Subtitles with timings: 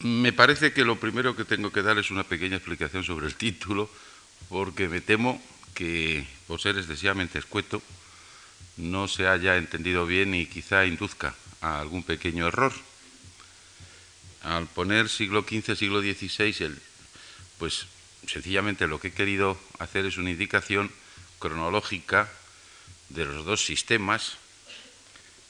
[0.00, 3.34] Me parece que lo primero que tengo que dar es una pequeña explicación sobre el
[3.34, 3.90] título,
[4.48, 5.42] porque me temo
[5.74, 7.82] que, por ser excesivamente escueto,
[8.76, 12.72] no se haya entendido bien y quizá induzca a algún pequeño error.
[14.44, 16.76] Al poner siglo XV, siglo XVI,
[17.58, 17.86] pues
[18.24, 20.92] sencillamente lo que he querido hacer es una indicación
[21.40, 22.30] cronológica
[23.08, 24.36] de los dos sistemas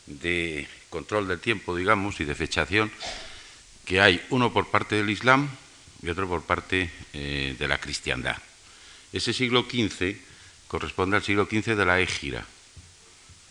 [0.07, 2.91] de control del tiempo, digamos, y de fechación
[3.89, 5.49] que hay, uno por parte del Islam
[6.03, 8.37] y otro por parte eh, de la cristiandad.
[9.15, 10.15] Ese siglo XV
[10.69, 12.45] corresponde al siglo XV de la Égira,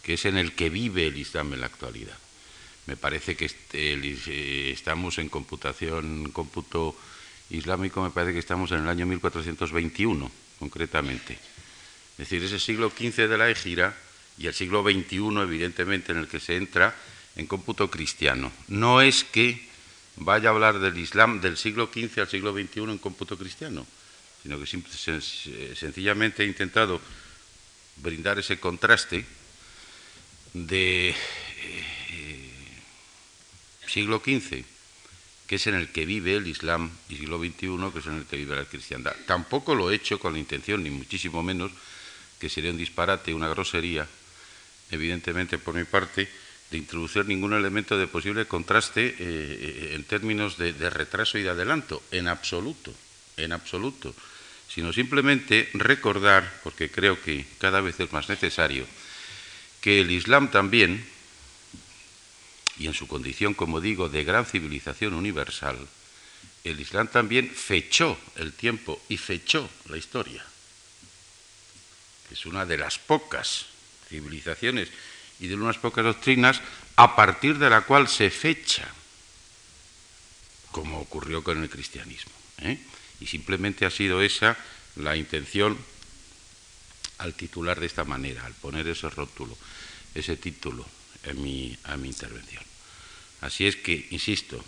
[0.04, 2.16] que es en el que vive el Islam en la actualidad.
[2.86, 6.96] Me parece que eh, estamos en computación, cómputo
[7.50, 11.34] islámico, me parece que estamos en el año 1421, concretamente.
[11.34, 13.98] Es decir, ese siglo XV de la Égira
[14.38, 16.96] y el siglo XXI, evidentemente, en el que se entra
[17.36, 18.52] en cómputo cristiano.
[18.68, 19.67] No es que
[20.18, 23.86] vaya a hablar del Islam del siglo XV al siglo XXI en cómputo cristiano,
[24.42, 24.66] sino que
[25.76, 27.02] sencillamente he intentado
[27.98, 29.26] brindar ese contraste
[30.54, 31.16] de eh,
[33.88, 34.64] siglo XV,
[35.48, 38.26] que es en el que vive el Islam, y siglo XXI, que es en el
[38.26, 39.16] que vive la cristiandad.
[39.26, 41.72] Tampoco lo he hecho con la intención, ni muchísimo menos,
[42.40, 44.08] que sería un disparate, una grosería,
[44.92, 46.30] evidentemente por mi parte,
[46.72, 51.50] de introducir ningún elemento de posible contraste eh, eh, en términos de, retraso y de
[51.50, 52.94] adelanto, en absoluto,
[53.38, 54.14] en absoluto,
[54.68, 58.86] sino simplemente recordar, porque creo que cada vez es más necesario,
[59.80, 61.06] que el Islam también,
[62.78, 65.78] y en su condición, como digo, de gran civilización universal,
[66.66, 70.46] el Islam también fechó el tiempo y fechó la historia.
[72.30, 73.68] Es una de las pocas
[74.10, 74.90] civilizaciones
[75.40, 76.62] y de unas pocas doctrinas
[76.96, 78.88] a partir de la cual se fecha,
[80.72, 82.34] como ocurrió con el cristianismo.
[82.60, 82.80] ¿eh?
[83.20, 84.58] Y simplemente ha sido esa
[84.96, 85.78] la intención
[87.20, 89.58] al titular de esta manera, al poner ese rótulo,
[90.14, 90.86] ese título
[91.24, 92.64] en mi, a mi intervención.
[93.42, 94.64] Así es que, insisto,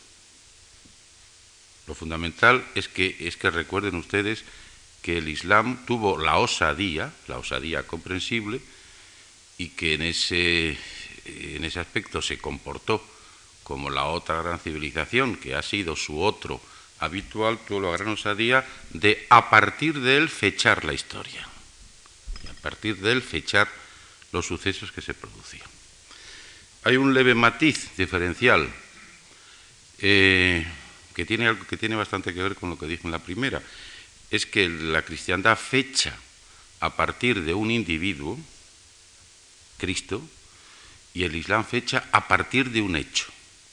[1.88, 4.44] lo fundamental es que, es que recuerden ustedes
[5.02, 8.62] que el Islam tuvo la osadía, la osadía comprensible,
[9.60, 10.78] y que en ese,
[11.26, 13.06] en ese aspecto se comportó
[13.64, 16.60] como la otra gran civilización, que ha sido su otro
[16.98, 21.46] habitual, tuvo la gran osadía de a partir de él fechar la historia,
[22.44, 23.68] y a partir de él fechar
[24.32, 25.68] los sucesos que se producían.
[26.84, 28.70] Hay un leve matiz diferencial
[30.00, 30.66] eh,
[31.14, 33.62] que, tiene que tiene bastante que ver con lo que dije en la primera,
[34.32, 36.16] es que la cristiandad fecha
[36.80, 38.40] a partir de un individuo,
[39.80, 40.22] Cristo,
[41.14, 43.26] y el Islam fecha a partir de un hecho.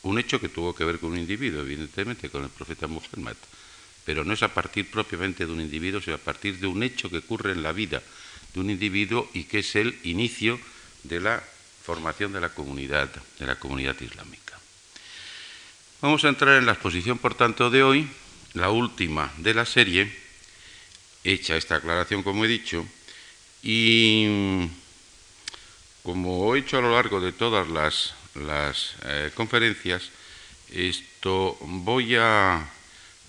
[0.03, 3.37] Un hecho que tuvo que ver con un individuo, evidentemente, con el profeta Muhammad.
[4.05, 7.11] Pero no es a partir propiamente de un individuo, sino a partir de un hecho
[7.11, 8.03] que ocurre en la vida
[8.55, 10.59] de un individuo y que es el inicio
[11.03, 11.43] de la
[11.85, 14.59] formación de la comunidad, de la comunidad islámica.
[16.01, 18.09] Vamos a entrar en la exposición, por tanto, de hoy,
[18.55, 20.11] la última de la serie,
[21.25, 22.87] hecha esta aclaración, como he dicho,
[23.63, 24.69] y
[26.07, 30.11] como he hecho a lo largo de todas las, eh, conferencias,
[30.71, 32.65] esto voy a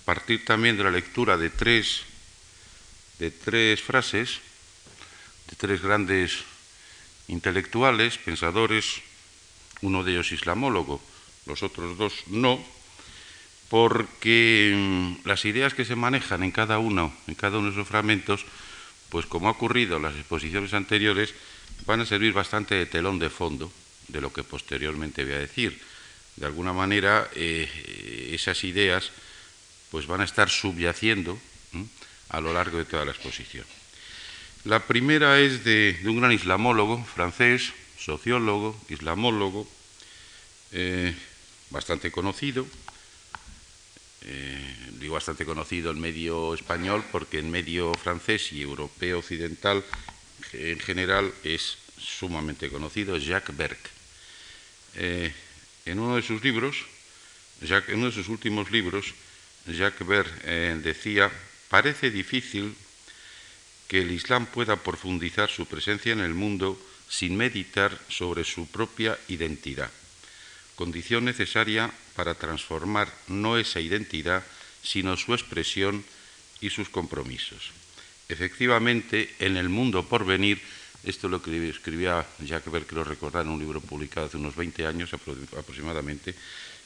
[0.04, 2.02] partir también de la lectura de tres,
[3.18, 4.38] de tres frases,
[5.50, 6.44] de tres grandes
[7.26, 9.02] intelectuales, pensadores,
[9.82, 11.02] uno de ellos islamólogo,
[11.46, 12.62] los otros dos no,
[13.70, 17.88] porque mm, las ideas que se manejan en cada uno, en cada uno de esos
[17.88, 18.46] fragmentos,
[19.08, 21.34] pues como ha ocurrido en las exposiciones anteriores,
[21.86, 23.72] van a servir bastante de telón de fondo
[24.08, 25.80] de lo que posteriormente voy a decir.
[26.36, 29.10] De alguna manera, eh, esas ideas
[29.90, 31.38] pues van a estar subyaciendo
[32.28, 33.64] a lo largo de toda la exposición.
[34.64, 39.68] La primera es de, un gran islamólogo francés, sociólogo, islamólogo,
[40.72, 41.14] eh,
[41.70, 42.66] bastante conocido,
[44.22, 49.84] eh, digo bastante conocido en medio español porque en medio francés y europeo occidental
[50.52, 53.78] en general es sumamente conocido, Jacques Berck.
[54.94, 55.32] Eh,
[55.86, 56.76] en uno de sus libros,
[57.60, 59.14] en uno de sus últimos libros,
[59.66, 61.30] Jacques Berck eh, decía,
[61.68, 62.74] parece difícil
[63.88, 66.78] que el Islam pueda profundizar su presencia en el mundo
[67.08, 69.90] sin meditar sobre su propia identidad,
[70.76, 74.44] condición necesaria para transformar no esa identidad,
[74.82, 76.04] sino su expresión
[76.60, 77.77] y sus compromisos.
[78.28, 80.60] Efectivamente, en el mundo por venir,
[81.02, 84.84] esto lo que escribía Jacques Berck, lo recordar en un libro publicado hace unos 20
[84.84, 86.34] años aproximadamente,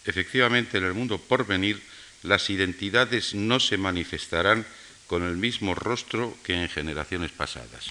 [0.04, 1.82] efectivamente en el mundo por venir
[2.22, 4.64] las identidades no se manifestarán
[5.08, 7.90] con el mismo rostro que en generaciones pasadas.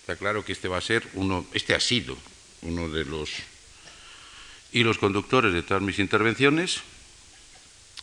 [0.00, 2.18] Está claro que este va a ser uno, este ha sido
[2.60, 3.30] uno de los
[4.72, 6.82] hilos conductores de todas mis intervenciones.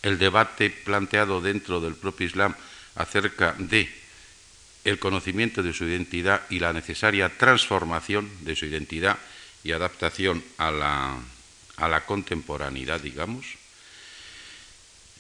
[0.02, 2.56] El debate planteado dentro del propio Islam
[2.96, 3.99] acerca de
[4.90, 9.18] el conocimiento de su identidad y la necesaria transformación de su identidad
[9.64, 11.18] y adaptación a la,
[11.78, 13.46] a la contemporaneidad, digamos.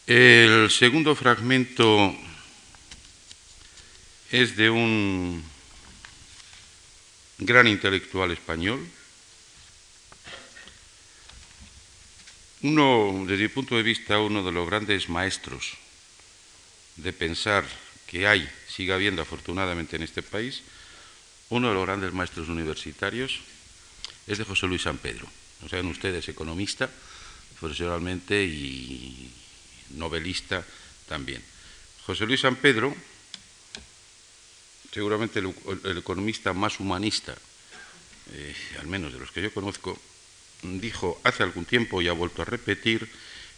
[0.07, 2.15] El segundo fragmento
[4.31, 5.43] es de un
[7.37, 8.85] gran intelectual español,
[12.61, 15.77] uno, desde mi punto de vista, uno de los grandes maestros
[16.97, 17.63] de pensar
[18.07, 20.61] que hay, sigue habiendo afortunadamente en este país,
[21.49, 23.41] uno de los grandes maestros universitarios
[24.27, 25.27] es de José Luis San Pedro.
[25.65, 26.89] O sea, ustedes, economista
[27.59, 29.33] profesionalmente y
[29.95, 30.63] novelista
[31.07, 31.43] también.
[32.05, 32.95] José Luis San Pedro
[34.91, 37.35] seguramente el, economista más humanista,
[38.33, 39.99] eh, al menos de los que yo conozco,
[40.63, 43.07] dijo hace algún tiempo y ha vuelto a repetir,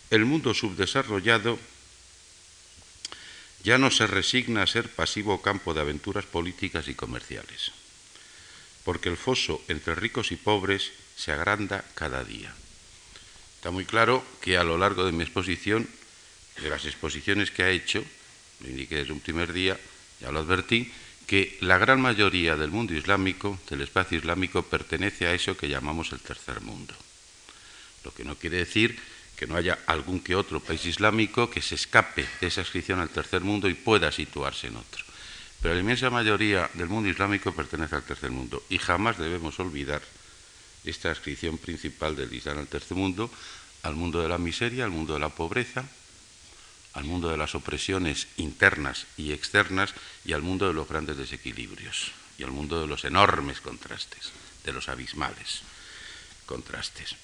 [0.10, 1.58] el mundo subdesarrollado
[3.64, 7.72] ya no se resigna a ser pasivo campo de aventuras políticas y comerciales,
[8.84, 12.54] porque el foso entre ricos y pobres se agranda cada día.
[13.56, 15.88] Está muy claro que a lo largo de mi exposición,
[16.62, 18.04] de las exposiciones que ha hecho,
[18.62, 19.80] lo indiqué desde un primer día,
[20.20, 20.92] ya lo advertí,
[21.28, 26.12] que la gran mayoría del mundo islámico, del espacio islámico, pertenece a eso que llamamos
[26.12, 26.94] el tercer mundo.
[28.04, 29.00] Lo que no quiere decir
[29.42, 33.10] que no haya algún que otro país islámico que se escape de esa inscripción al
[33.10, 35.04] tercer mundo y pueda situarse en otro.
[35.60, 40.04] Pero la inmensa mayoría del mundo islámico pertenece al tercer mundo y jamás debemos olvidar
[40.86, 43.32] esta inscripción principal del Islam al tercer mundo,
[43.82, 45.90] al mundo de la miseria, al mundo de la pobreza,
[46.94, 52.12] al mundo de las opresiones internas y externas y al mundo de los grandes desequilibrios
[52.38, 54.34] y al mundo de los enormes contrastes,
[54.64, 55.64] de los abismales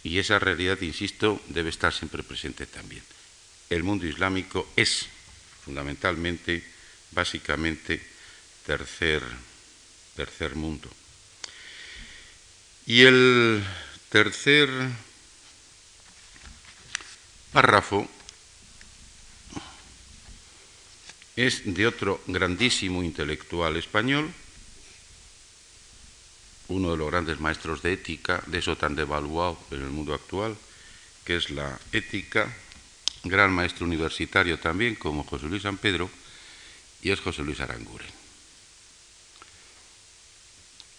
[0.03, 3.03] Y esa realidad, insisto, debe estar siempre presente también.
[3.69, 5.07] El mundo islámico es
[5.63, 6.63] fundamentalmente,
[7.11, 8.01] básicamente,
[8.65, 9.21] tercer,
[10.15, 10.89] tercer mundo.
[12.85, 13.63] Y el
[14.09, 14.69] tercer
[17.51, 18.09] párrafo
[21.35, 24.33] es de otro grandísimo intelectual español,
[26.69, 30.57] uno de los grandes maestros de ética, de eso tan devaluado en el mundo actual,
[31.25, 32.53] que es la ética,
[33.23, 36.09] gran maestro universitario también, como José Luis San Pedro,
[37.01, 38.07] y es José Luis Aranguren.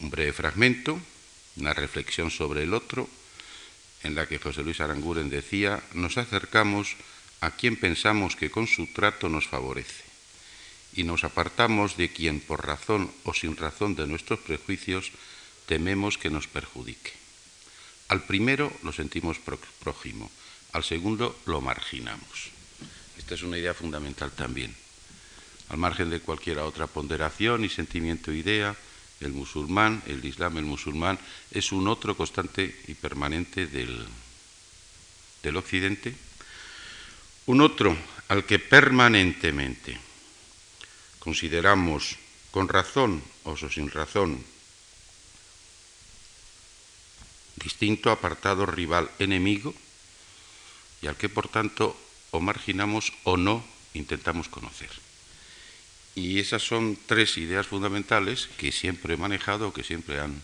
[0.00, 1.00] Un breve fragmento,
[1.56, 3.08] una reflexión sobre el otro,
[4.04, 6.96] en la que José Luis Aranguren decía, nos acercamos
[7.40, 10.04] a quien pensamos que con su trato nos favorece
[10.94, 15.12] y nos apartamos de quien por razón o sin razón de nuestros prejuicios
[15.68, 17.12] tememos que nos perjudique.
[18.08, 20.32] Al primero lo sentimos prójimo,
[20.72, 22.48] al segundo lo marginamos.
[23.20, 24.74] Esta es una idea fundamental también.
[25.68, 28.74] Al margen de cualquier otra ponderación y sentimiento idea,
[29.20, 31.18] el musulmán, el islam, el musulmán,
[31.50, 34.06] es un otro constante y permanente del,
[35.42, 36.16] del occidente,
[37.44, 37.94] un otro
[38.28, 40.00] al que permanentemente
[41.18, 42.16] consideramos
[42.50, 44.40] con razón o sin razón
[47.58, 49.74] distinto apartado rival enemigo
[51.02, 51.96] y al que por tanto
[52.30, 54.90] o marginamos o no intentamos conocer.
[56.14, 60.42] Y esas son tres ideas fundamentales que siempre he manejado, que siempre han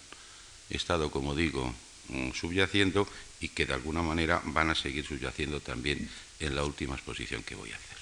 [0.71, 1.75] estado, como digo,
[2.09, 3.09] mm, subyaciendo
[3.41, 7.55] y que de alguna manera van a seguir subyaciendo también en la última exposición que
[7.55, 7.95] voy a hacer.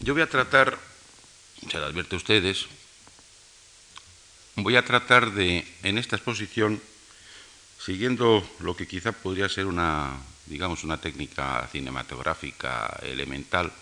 [0.00, 0.78] Yo voy a tratar,
[1.68, 2.66] se lo advierto a ustedes,
[4.62, 6.80] voy a tratar de, en esta exposición,
[7.78, 13.72] siguiendo lo que quizá podría ser una, digamos, una técnica cinematográfica elemental,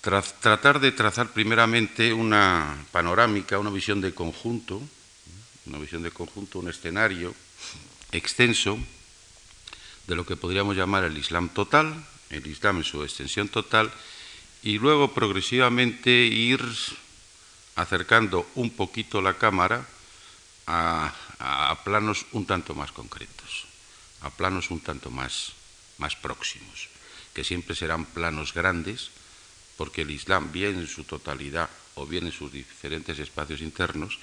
[0.00, 4.82] tratar de trazar primeramente una panorámica, una visión de conjunto,
[5.64, 7.34] una visión de conjunto, un escenario
[8.12, 8.78] extenso
[10.06, 13.90] de lo que podríamos llamar el Islam total, el Islam en su extensión total,
[14.62, 16.60] y luego progresivamente ir
[17.76, 19.86] acercando un poquito la cámara
[20.66, 21.12] a,
[21.84, 23.66] planos un tanto más concretos,
[24.22, 25.52] a planos un tanto más,
[25.98, 26.88] más próximos,
[27.34, 29.10] que siempre serán planos grandes,
[29.76, 34.18] porque el Islam, bien en su totalidad o bien en sus diferentes espacios internos,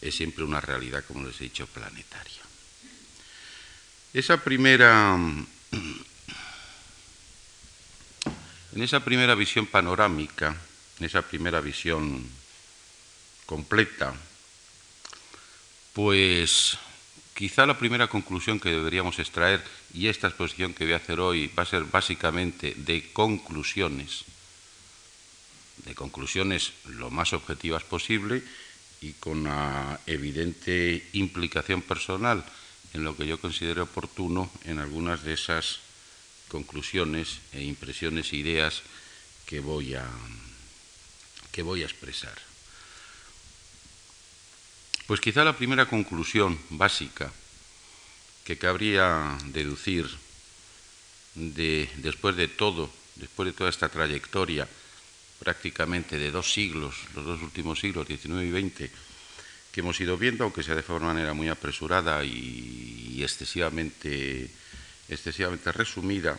[0.00, 2.42] es siempre una realidad, como les he dicho, planetaria.
[4.12, 5.14] Esa primera,
[8.72, 10.56] en esa primera visión panorámica,
[10.98, 12.26] en esa primera visión
[13.46, 14.14] completa,
[15.92, 16.78] pues
[17.34, 21.50] quizá la primera conclusión que deberíamos extraer, y esta exposición que voy a hacer hoy
[21.56, 24.24] va a ser básicamente de conclusiones,
[25.84, 28.42] de conclusiones lo más objetivas posible
[29.00, 32.44] y con una evidente implicación personal
[32.92, 35.80] en lo que yo considero oportuno en algunas de esas
[36.48, 38.82] conclusiones e impresiones e ideas
[39.46, 40.06] que voy a,
[41.52, 42.53] que voy a expresar.
[45.06, 47.30] Pues quizá la primera conclusión básica
[48.42, 50.08] que cabría deducir
[51.34, 54.66] de, después de todo, después de toda esta trayectoria
[55.40, 58.90] prácticamente de dos siglos, los dos últimos siglos, XIX y XX,
[59.72, 64.48] que hemos ido viendo, aunque sea de forma manera muy apresurada y, excesivamente,
[65.08, 66.38] excesivamente resumida,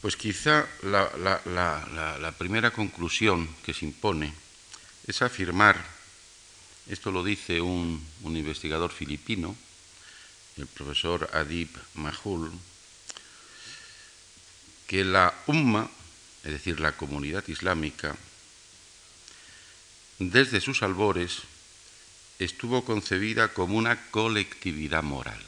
[0.00, 1.10] pues quizá la,
[1.44, 4.32] la primera conclusión que se impone
[5.06, 5.95] es afirmar,
[6.88, 9.56] esto lo dice un, investigador filipino,
[10.56, 12.50] el profesor Adib Mahul,
[14.86, 15.90] que la Umma,
[16.44, 18.16] es decir, la comunidad islámica,
[20.18, 21.42] desde sus albores
[22.38, 25.42] estuvo concebida como una colectividad moral.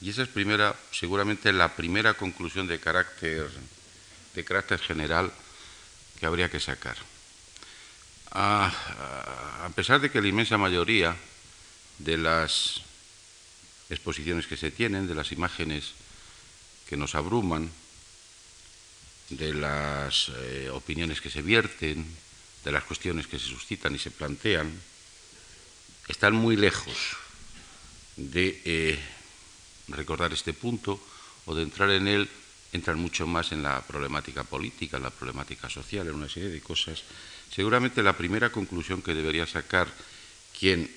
[0.00, 3.50] Y esa es primera, seguramente la primera conclusión de carácter,
[4.34, 5.30] de carácter general
[6.18, 6.96] que habría que sacar.
[8.32, 11.16] A, pesar de que la inmensa mayoría
[11.98, 12.82] de las
[13.88, 15.92] exposiciones que se tienen, de las imágenes
[16.88, 17.70] que nos abruman,
[19.30, 22.06] de las eh, opiniones que se vierten,
[22.64, 24.70] de las cuestiones que se suscitan y se plantean,
[26.08, 27.16] están muy lejos
[28.16, 28.98] de eh,
[29.88, 31.00] recordar este punto
[31.46, 32.28] o de entrar en él,
[32.72, 36.60] entran mucho más en la problemática política, en la problemática social, en una serie de
[36.60, 37.02] cosas.
[37.50, 39.88] Seguramente la primera conclusión que debería sacar
[40.58, 40.90] quien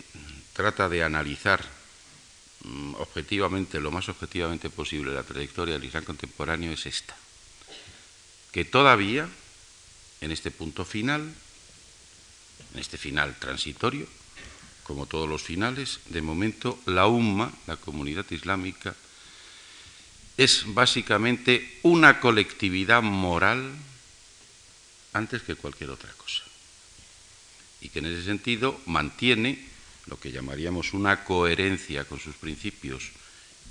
[0.53, 1.63] trata de analizar
[2.63, 7.15] mm, objetivamente, lo más objetivamente posible, la trayectoria del Islam contemporáneo es esta.
[8.51, 9.27] Que todavía,
[10.21, 11.33] en este punto final,
[12.73, 14.07] en este final transitorio,
[14.83, 18.95] como todos los finales, de momento la UMMA, la comunidad islámica,
[20.37, 23.71] es básicamente una colectividad moral
[25.13, 26.43] antes que cualquier otra cosa.
[27.81, 29.59] Y que en ese sentido mantiene
[30.07, 33.11] lo que llamaríamos una coherencia con sus principios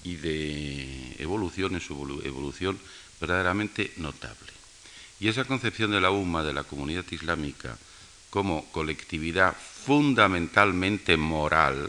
[0.04, 2.78] y de evolución en su evolución
[3.20, 4.52] verdaderamente notable.
[5.20, 7.78] Y esa concepción de la UMA, de la comunidad islámica,
[8.30, 11.88] como colectividad fundamentalmente moral,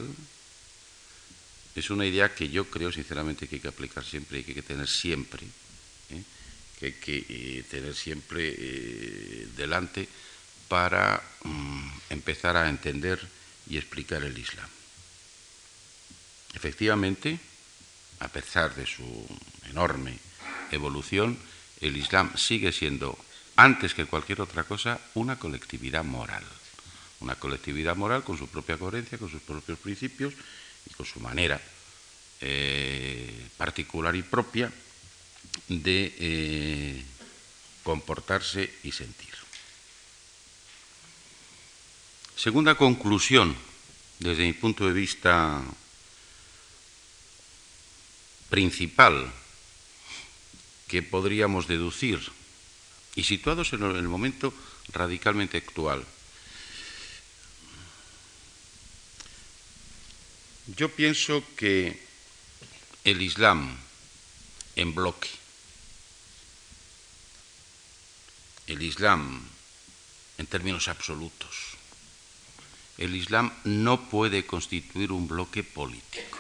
[1.76, 4.56] es una idea que yo creo sinceramente que hay que aplicar siempre y que hay
[4.56, 5.42] que tener siempre.
[6.84, 10.08] Que hay que eh, tener siempre eh, delante
[10.68, 13.20] para mm, empezar a entender
[13.70, 14.68] y explicar el Islam.
[16.54, 17.40] Efectivamente,
[18.20, 19.06] a pesar de su
[19.70, 20.18] enorme
[20.72, 21.38] evolución,
[21.80, 23.18] el Islam sigue siendo,
[23.56, 26.44] antes que cualquier otra cosa, una colectividad moral.
[27.22, 30.34] Una colectividad moral con su propia coherencia, con sus propios principios
[30.86, 31.62] y con su manera
[32.42, 34.70] eh, particular y propia
[35.68, 37.06] de eh,
[37.84, 39.34] comportarse y sentir.
[42.36, 43.56] Segunda conclusión,
[44.20, 45.64] desde mi punto de vista
[48.50, 49.32] principal
[50.88, 52.20] que podríamos deducir
[53.16, 54.54] y situados en el momento
[54.92, 56.06] radicalmente actual.
[60.68, 62.00] Yo pienso que
[63.04, 63.78] el Islam
[64.76, 65.30] en bloque,
[68.68, 69.42] el Islam
[70.38, 71.78] en términos absolutos,
[72.98, 76.38] el Islam no puede constituir un bloque político.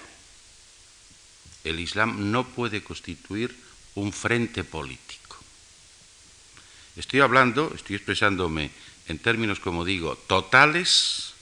[1.63, 3.55] El Islam no puede constituir
[3.95, 5.37] un frente político.
[6.95, 8.69] Estoy hablando, estoy expresándome
[9.07, 11.33] en términos, como digo, totales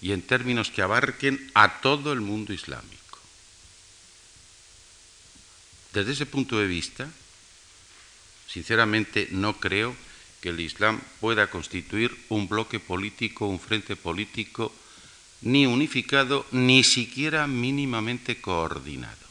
[0.00, 3.18] y en términos que abarquen a todo el mundo islámico.
[5.92, 7.08] Desde ese punto de vista,
[8.48, 9.96] sinceramente no creo
[10.46, 14.70] que el Islam pueda constituir un bloque político, un frente político,
[15.42, 19.26] ni unificado, ni siquiera mínimamente coordinado.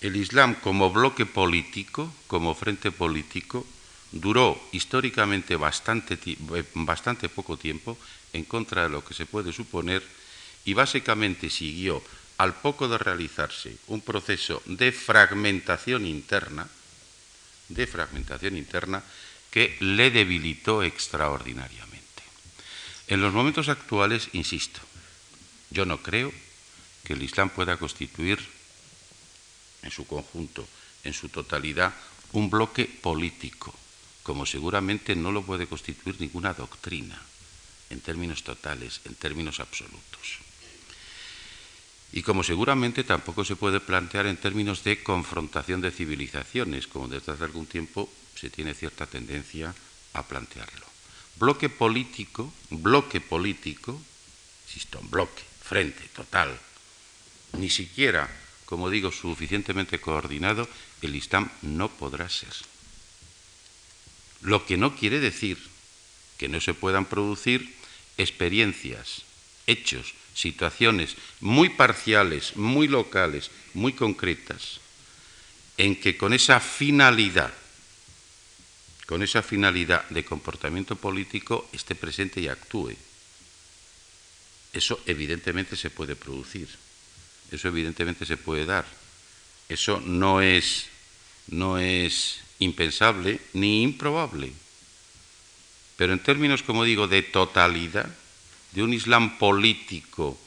[0.00, 3.66] El Islam como bloque político, como frente político,
[4.12, 6.16] duró históricamente bastante,
[6.74, 7.98] bastante poco tiempo
[8.32, 10.04] en contra de lo que se puede suponer
[10.64, 12.00] y básicamente siguió
[12.38, 16.68] al poco de realizarse un proceso de fragmentación interna,
[17.68, 19.02] de fragmentación interna,
[19.50, 22.22] que le debilitó extraordinariamente.
[23.08, 24.80] En los momentos actuales, insisto,
[25.70, 26.32] yo no creo
[27.04, 28.38] que el Islam pueda constituir
[29.82, 30.66] en su conjunto,
[31.04, 31.94] en su totalidad,
[32.32, 33.72] un bloque político,
[34.22, 37.20] como seguramente no lo puede constituir ninguna doctrina,
[37.90, 40.45] en términos totales, en términos absolutos.
[42.12, 47.32] Y como seguramente tampoco se puede plantear en términos de confrontación de civilizaciones, como desde
[47.32, 49.74] hace algún tiempo se tiene cierta tendencia
[50.12, 50.86] a plantearlo.
[51.36, 54.00] Bloque político, bloque político,
[54.66, 56.58] insisto, bloque, frente, total,
[57.58, 58.28] ni siquiera,
[58.64, 60.68] como digo, suficientemente coordinado,
[61.02, 62.54] el Islam no podrá ser.
[64.40, 65.58] Lo que no quiere decir
[66.38, 67.74] que no se puedan producir
[68.16, 69.25] experiencias,
[69.66, 74.80] hechos, situaciones muy parciales, muy locales, muy concretas,
[75.76, 77.52] en que con esa finalidad
[79.06, 82.92] con esa finalidad de comportamiento político esté presente y actúe.
[84.72, 86.68] Eso evidentemente se puede producir,
[87.50, 88.84] eso evidentemente se puede dar.
[89.68, 90.86] Eso no es,
[91.46, 94.52] no es impensable ni improbable.
[95.96, 98.12] Pero en términos, como digo, de totalidad,
[98.76, 100.38] de un Islam político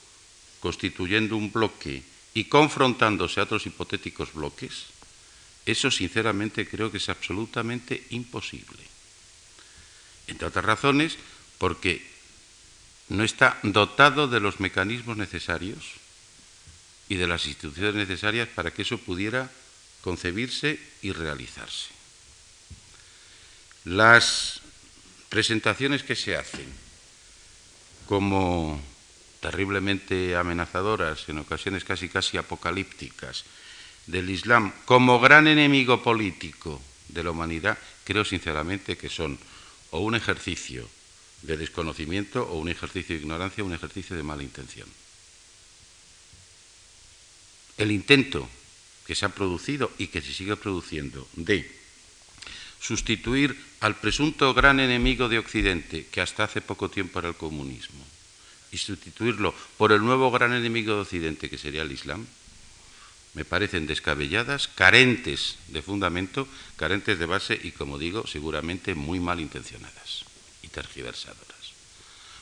[0.62, 2.04] constituyendo un bloque
[2.36, 4.86] y confrontándose a otros hipotéticos bloques,
[5.66, 8.78] eso sinceramente creo que es absolutamente imposible.
[10.28, 11.18] Entre otras razones,
[11.58, 12.06] porque
[13.10, 15.98] no está dotado de los mecanismos necesarios
[17.10, 19.50] y de las instituciones necesarias para que eso pudiera
[20.02, 21.90] concebirse y realizarse.
[23.86, 24.62] Las
[25.30, 26.88] presentaciones que se hacen
[28.10, 28.82] como
[29.39, 33.46] terriblemente amenazadoras, en ocasiones casi casi apocalípticas,
[34.08, 39.38] del Islam como gran enemigo político de la humanidad, creo sinceramente que son
[39.91, 40.89] o un ejercicio
[41.43, 44.89] de desconocimiento o un ejercicio de ignorancia un ejercicio de mala intención.
[47.78, 48.50] El intento
[49.06, 51.79] que se ha producido y que se sigue produciendo de
[52.80, 58.06] sustituir al presunto gran enemigo de Occidente, que hasta hace poco tiempo era el comunismo,
[58.72, 62.26] y sustituirlo por el nuevo gran enemigo de Occidente, que sería el Islam,
[63.34, 69.39] me parecen descabelladas, carentes de fundamento, carentes de base y, como digo, seguramente muy mal
[69.39, 70.26] intencionadas
[70.63, 71.74] y tergiversadoras.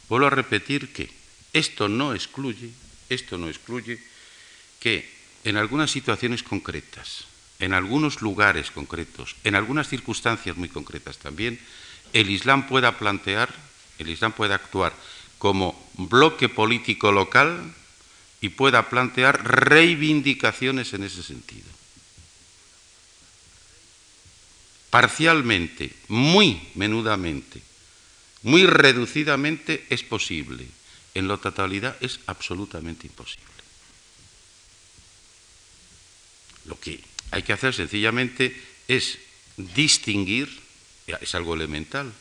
[0.08, 1.12] Vuelvo a repetir que
[1.52, 2.72] esto no excluye,
[3.10, 4.00] esto no excluye
[4.80, 5.10] que
[5.44, 7.26] en algunas situaciones concretas,
[7.60, 11.60] en algunos lugares concretos, en algunas circunstancias muy concretas también,
[12.14, 13.54] el Islam pueda plantear,
[14.00, 14.94] el Islam pueda actuar
[15.38, 17.74] como bloque político local
[18.42, 21.68] y pueda plantear reivindicaciones en ese sentido.
[24.90, 27.62] Parcialmente, muy menudamente,
[28.44, 30.68] muy reducidamente es posible.
[31.14, 33.44] En la totalidad es absolutamente imposible.
[36.66, 38.56] Lo que hay que hacer sencillamente
[38.88, 39.20] es
[39.58, 40.62] distinguir,
[41.22, 42.14] es algo elemental,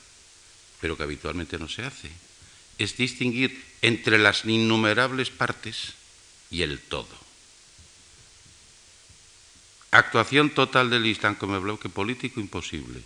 [0.81, 2.11] pero que habitualmente no se hace,
[2.79, 5.95] es distinguir entre las innumerables partes
[6.51, 7.27] y el todo.
[9.91, 13.01] Actuación total del Islam como bloque político imposible.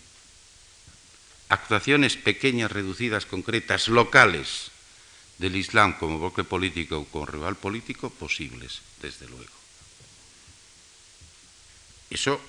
[1.48, 4.70] Actuaciones pequeñas, reducidas, concretas, locales
[5.38, 9.59] del Islam como bloque político o como rival político posibles, desde luego.
[12.10, 12.40] Eso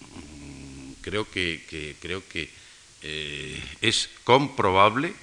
[0.00, 2.50] mm, creo que, creo que
[3.02, 5.14] eh, es comprobable,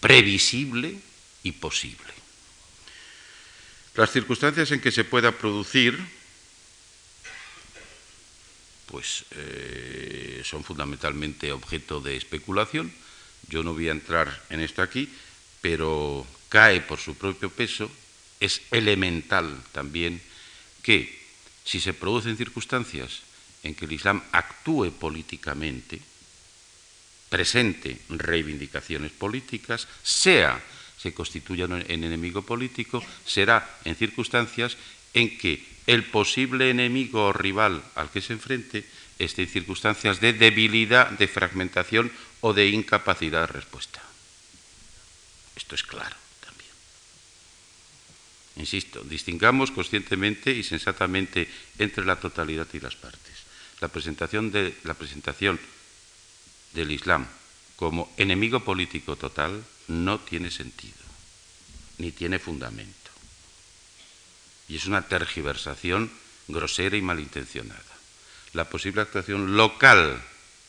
[0.00, 0.98] previsible
[1.42, 2.12] y posible.
[3.94, 5.98] Las circunstancias en que se pueda producir
[8.86, 12.92] pues eh, son fundamentalmente objeto de especulación.
[13.48, 15.08] Yo no voy a entrar en esto aquí,
[15.60, 17.90] pero cae por su propio peso.
[18.40, 20.20] Es elemental también
[20.82, 21.19] que
[21.70, 23.22] si se producen circunstancias
[23.62, 26.02] en que el Islam actúe políticamente,
[27.30, 30.58] presente reivindicaciones políticas, sea
[30.98, 34.76] se constituya en enemigo político será en circunstancias
[35.14, 38.82] en que el posible enemigo o rival al que se enfrente
[39.22, 42.10] esté en circunstancias de debilidad, de fragmentación
[42.42, 44.02] o de incapacidad de respuesta.
[45.54, 46.19] Esto es claro.
[48.56, 53.34] Insisto, distingamos conscientemente y sensatamente entre la totalidad y las partes.
[53.80, 55.58] La presentación, de, la presentación
[56.74, 57.26] del Islam
[57.76, 60.98] como enemigo político total no tiene sentido,
[61.98, 62.98] ni tiene fundamento.
[64.68, 66.12] y es una tergiversación
[66.46, 67.82] grosera y malintencionada.
[68.52, 70.22] La posible actuación local,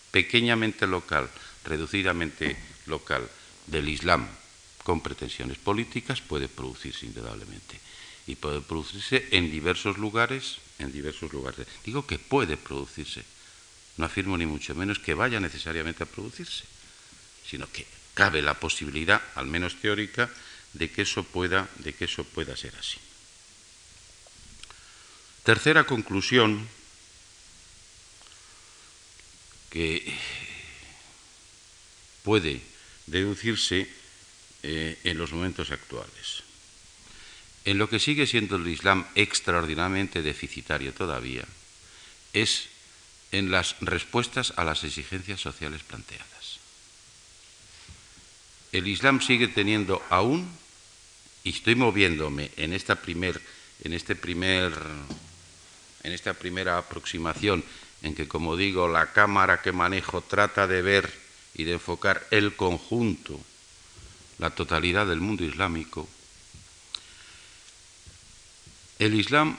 [0.10, 1.30] pequeñamente local,
[1.66, 3.30] reducidamente local
[3.68, 4.28] del Islam
[4.84, 7.80] con pretensiones políticas puede producirse indudablemente
[8.28, 11.68] y puede producirse en diversos lugares, en diversos lugares.
[11.86, 13.24] Digo que puede producirse.
[13.98, 16.64] No afirmo ni mucho menos que vaya necesariamente a producirse,
[17.46, 20.30] sino que cabe la posibilidad, al menos teórica,
[20.74, 22.98] de que eso pueda, de que eso pueda ser así.
[25.44, 26.68] Tercera conclusión
[29.70, 30.16] que
[32.24, 32.62] puede
[33.08, 34.01] deducirse
[34.64, 36.44] eh, en los momentos actuales.
[37.66, 41.46] En lo que sigue siendo el Islam extraordinariamente deficitario todavía
[42.34, 42.70] es
[43.32, 46.60] en las respuestas a las exigencias sociales planteadas.
[48.72, 50.50] El Islam sigue teniendo aún,
[51.44, 53.42] y estoy moviéndome en esta primer,
[53.84, 54.74] en este primer,
[56.04, 57.64] en esta primera aproximación
[58.02, 61.12] en que, como digo, la cámara que manejo trata de ver
[61.54, 63.40] y de enfocar el conjunto,
[64.42, 66.10] la totalidad del mundo islámico,
[68.98, 69.56] el Islam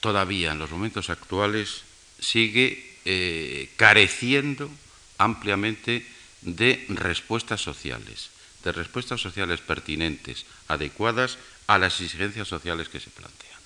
[0.00, 1.82] todavía en los momentos actuales
[2.18, 4.70] sigue eh, careciendo
[5.18, 6.06] ampliamente
[6.40, 8.30] de respuestas sociales,
[8.64, 11.36] de respuestas sociales pertinentes, adecuadas
[11.66, 13.60] a las exigencias sociales que se plantean.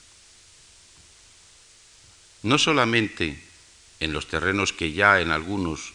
[2.42, 3.40] No solamente
[4.01, 5.92] en los terrenos que ya en, algunos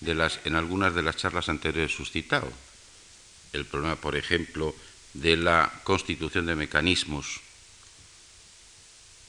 [0.00, 2.52] de las, en algunas de las charlas anteriores he suscitado,
[3.52, 4.74] el problema, por ejemplo,
[5.14, 7.40] de la constitución de mecanismos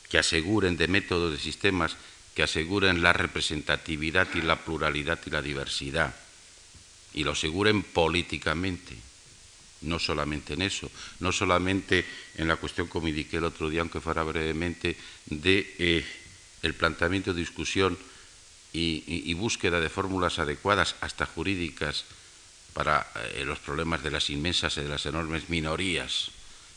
[0.10, 1.95] que aseguren de métodos de sistemas
[2.36, 6.15] que aseguren la representatividad y la pluralidad y la diversidad
[7.13, 8.95] y lo aseguren políticamente,
[9.82, 12.05] no solamente en eso, no solamente
[12.36, 16.05] en la cuestión, como indiqué el otro día, aunque fuera brevemente, de eh,
[16.62, 17.97] el planteamiento discusión
[18.71, 22.05] y, búsqueda de fórmulas adecuadas, hasta jurídicas,
[22.73, 26.32] para eh, los problemas de las inmensas y de las enormes minorías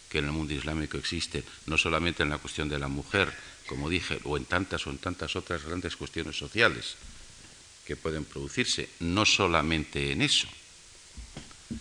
[0.08, 3.32] que en el mundo islámico existen, no solamente en la cuestión de la mujer,
[3.66, 6.96] como dije, o en tantas o en tantas otras grandes cuestiones sociales
[7.86, 10.48] que pueden producirse, no solamente en eso,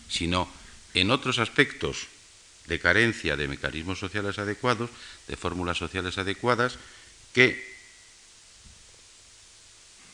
[0.08, 0.48] sino
[0.94, 2.08] en otros aspectos
[2.66, 4.90] de carencia de mecanismos sociales adecuados,
[5.28, 6.78] de fórmulas sociales adecuadas,
[7.34, 7.72] que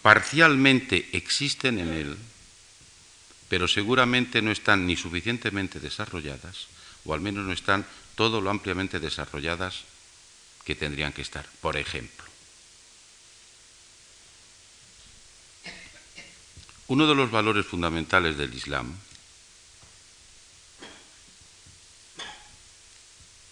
[0.02, 2.16] parcialmente existen en él,
[3.48, 6.68] pero seguramente no están ni suficientemente desarrolladas,
[7.04, 9.84] o al menos no están todo lo ampliamente desarrolladas
[10.64, 11.48] que tendrían que estar.
[11.60, 12.26] Por ejemplo,
[16.88, 18.94] uno de los valores fundamentales del Islam,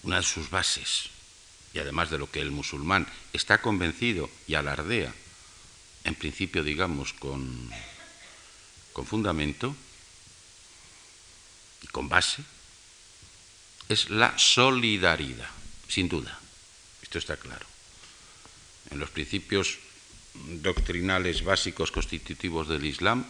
[0.03, 1.11] una de sus bases,
[1.73, 5.13] y además de lo que el musulmán está convencido y alardea,
[6.05, 7.71] en principio digamos con,
[8.93, 9.77] con fundamento
[11.93, 12.43] con base,
[13.89, 15.51] es la solidaridad,
[15.89, 16.39] sin duda.
[17.03, 17.67] Esto está claro.
[18.91, 19.79] En los principios
[20.35, 23.25] doctrinales básicos constitutivos del Islam,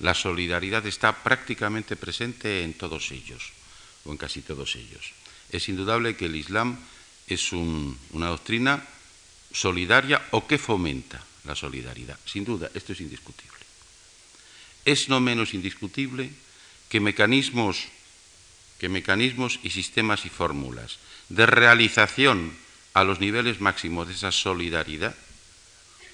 [0.00, 3.52] la solidaridad está prácticamente presente en todos ellos,
[4.04, 5.12] o en casi todos ellos.
[5.50, 6.78] Es indudable que el Islam
[7.26, 8.86] es una doctrina
[9.52, 12.18] solidaria o que fomenta la solidaridad.
[12.26, 13.56] Sin duda, esto es indiscutible.
[14.84, 16.30] Es no menos indiscutible
[16.88, 17.88] que mecanismos,
[18.78, 22.56] que mecanismos y sistemas y fórmulas de realización
[22.94, 25.14] a los niveles máximos de esa solidaridad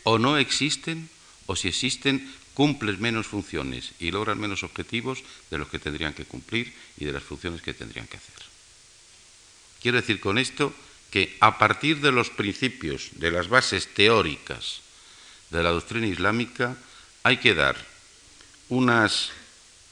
[0.04, 1.08] o no existen
[1.46, 6.24] o si existen cumplen menos funciones y logran menos objetivos de los que tendrían que
[6.24, 8.42] cumplir y de las funciones que tendrían que hacer.
[9.80, 10.74] Quiero decir con esto
[11.10, 14.80] que a partir de los principios, de las bases teóricas
[15.50, 16.76] de la doctrina islámica,
[17.22, 17.76] hay que dar
[18.68, 19.30] unas,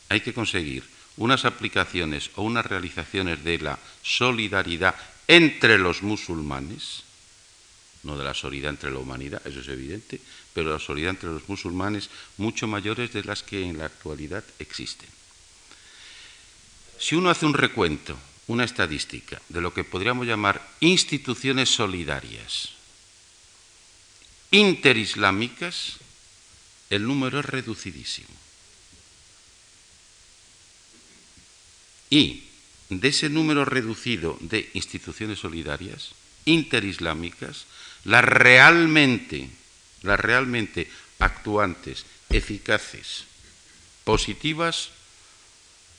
[0.09, 0.85] hay que conseguir
[1.21, 4.97] unas aplicaciones o unas realizaciones de la solidaridad
[5.29, 7.03] entre los musulmanes,
[8.05, 10.19] no de la solidaridad entre la humanidad, eso es evidente,
[10.55, 15.11] pero la solidaridad entre los musulmanes mucho mayores de las que en la actualidad existen.
[16.99, 22.71] Si uno hace un recuento, una estadística de lo que podríamos llamar instituciones solidarias,
[24.53, 25.99] interislámicas,
[26.89, 28.50] el número es reducidísimo.
[32.11, 32.45] Y
[32.91, 36.11] de ese número reducido de instituciones solidarias,
[36.45, 37.67] interislámicas,
[38.05, 39.49] las realmente,
[40.03, 43.25] las realmente actuantes, eficaces,
[44.05, 44.91] positivas,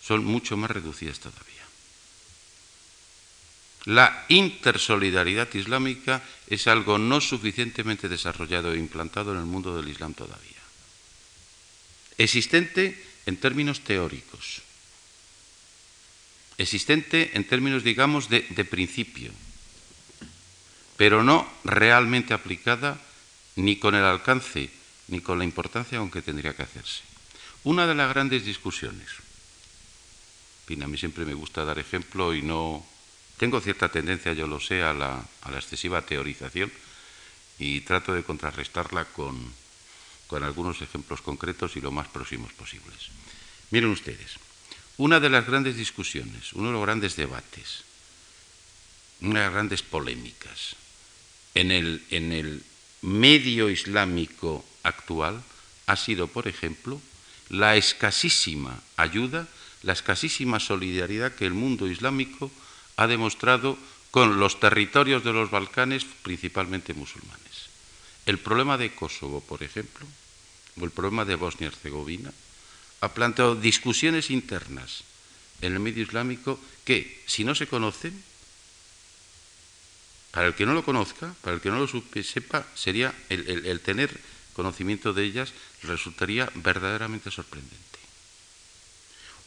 [0.03, 1.51] son mucho más reducidas todavía.
[3.85, 10.13] La intersolidaridad islámica es algo no suficientemente desarrollado e implantado en el mundo del Islam
[10.13, 10.61] todavía.
[12.17, 14.61] Existente en términos teóricos,
[16.61, 19.31] existente en términos, digamos, de, principio,
[20.97, 23.01] pero no realmente aplicada
[23.55, 24.69] ni con el alcance
[25.07, 27.03] ni con la importancia con que tendría que hacerse.
[27.63, 29.09] Una de las grandes discusiones,
[30.71, 32.85] a mí siempre me gusta dar ejemplo y no...
[33.35, 36.71] Tengo cierta tendencia, yo lo sé, a la, a la excesiva teorización
[37.57, 39.35] y trato de contrarrestarla con,
[40.27, 43.09] con algunos ejemplos concretos y lo más próximos posibles.
[43.71, 44.37] Miren ustedes,
[44.97, 47.83] una de las grandes discusiones, uno de los grandes debates,
[49.21, 50.75] una de las grandes polémicas
[51.53, 52.63] en el, en el
[53.01, 55.41] medio islámico actual
[55.87, 57.01] ha sido, por ejemplo,
[57.49, 59.47] la escasísima ayuda,
[59.83, 62.51] la escasísima solidaridad que el mundo islámico
[62.95, 63.77] ha demostrado
[64.11, 67.41] con los territorios de los Balcanes, principalmente musulmanes.
[68.25, 70.05] El problema de Kosovo, por ejemplo,
[70.79, 72.31] o el problema de Bosnia y Herzegovina,
[73.01, 75.03] ha planteado discusiones internas
[75.61, 78.13] en el medio islámico que, si no se conocen,
[80.31, 81.89] para el que no lo conozca, para el que no lo
[82.23, 84.09] sepa, sería el, tener
[84.53, 87.99] conocimiento de ellas resultaría verdaderamente sorprendente.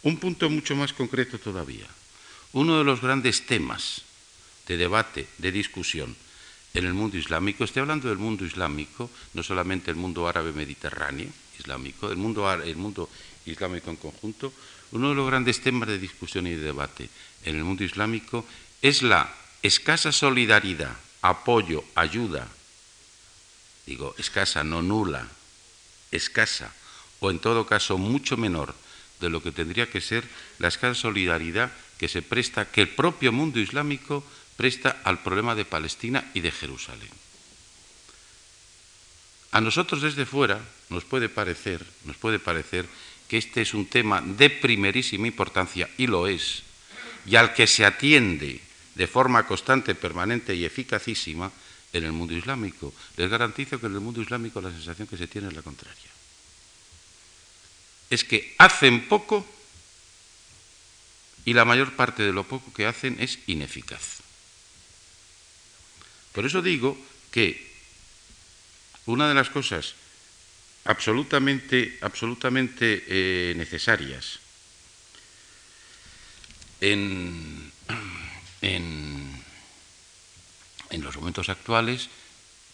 [0.03, 1.87] Un punto mucho más concreto todavía.
[2.53, 4.03] Uno de los grandes temas
[4.67, 6.15] de debate, de discusión
[6.75, 11.29] en el mundo islámico, estoy hablando del mundo islámico, no solamente el mundo árabe mediterráneo
[11.57, 13.09] islámico, el mundo, el mundo
[13.45, 14.53] islámico en conjunto,
[14.91, 17.09] uno de los grandes temas de discusión y de debate
[17.43, 18.45] en el mundo islámico
[18.81, 22.47] es la escasa solidaridad, apoyo, ayuda,
[23.85, 25.27] digo, escasa, no nula,
[26.11, 26.73] escasa,
[27.19, 28.75] o en todo caso mucho menor
[29.19, 30.23] de lo que tendría que ser
[30.59, 34.23] la escasa solidaridad que se presta, que el propio mundo islámico
[34.57, 37.09] presta al problema de Palestina y de Jerusalén.
[39.51, 42.85] A nosotros desde fuera nos puede parecer, nos puede parecer
[43.27, 46.63] que este es un tema de primerísima importancia y lo es,
[47.25, 48.61] y al que se atiende
[48.95, 51.51] de forma constante, permanente y eficacísima
[51.91, 52.93] en el mundo islámico.
[53.17, 56.11] Les garantizo que en el mundo islámico la sensación que se tiene es la contraria.
[58.09, 59.45] Es que hacen poco
[61.45, 64.19] y la mayor parte de lo poco que hacen es ineficaz.
[66.31, 66.97] Por eso digo
[67.31, 67.73] que
[69.05, 69.95] una de las cosas
[70.85, 74.39] absolutamente, absolutamente eh, necesarias.
[76.81, 77.71] En,
[78.61, 79.43] en,
[81.01, 82.09] los momentos actuales,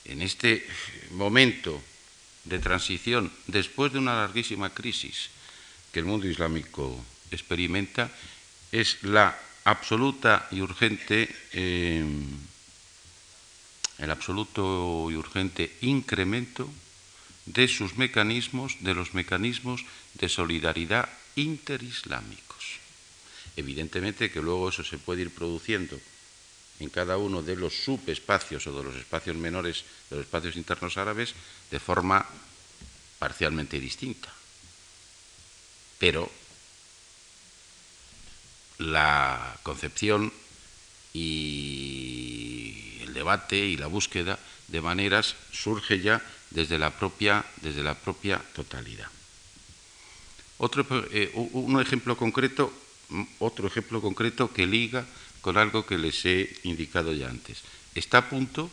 [0.05, 0.65] en este
[1.11, 1.81] momento
[2.45, 5.29] de transición, después de una larguísima crisis
[5.91, 8.11] que el mundo islámico experimenta,
[8.71, 12.05] es la absoluta y urgente, eh,
[13.97, 16.69] el absoluto y urgente incremento
[17.53, 19.85] de sus mecanismos, de los mecanismos
[20.15, 22.51] de solidaridad interislámica.
[23.55, 25.99] Evidentemente que luego eso se puede ir produciendo
[26.79, 30.97] en cada uno de los subespacios o de los espacios menores de los espacios internos
[30.97, 31.35] árabes
[31.69, 32.25] de forma
[33.19, 34.33] parcialmente distinta.
[35.99, 36.31] Pero
[38.79, 40.33] la concepción
[41.13, 47.95] y el debate y la búsqueda de maneras surge ya desde la propia, desde la
[47.95, 49.07] propia totalidad.
[50.57, 52.71] Otro, eh, un ejemplo concreto
[53.39, 55.05] otro ejemplo concreto que liga
[55.41, 57.61] con algo que les he indicado ya antes.
[57.95, 58.69] Está a punto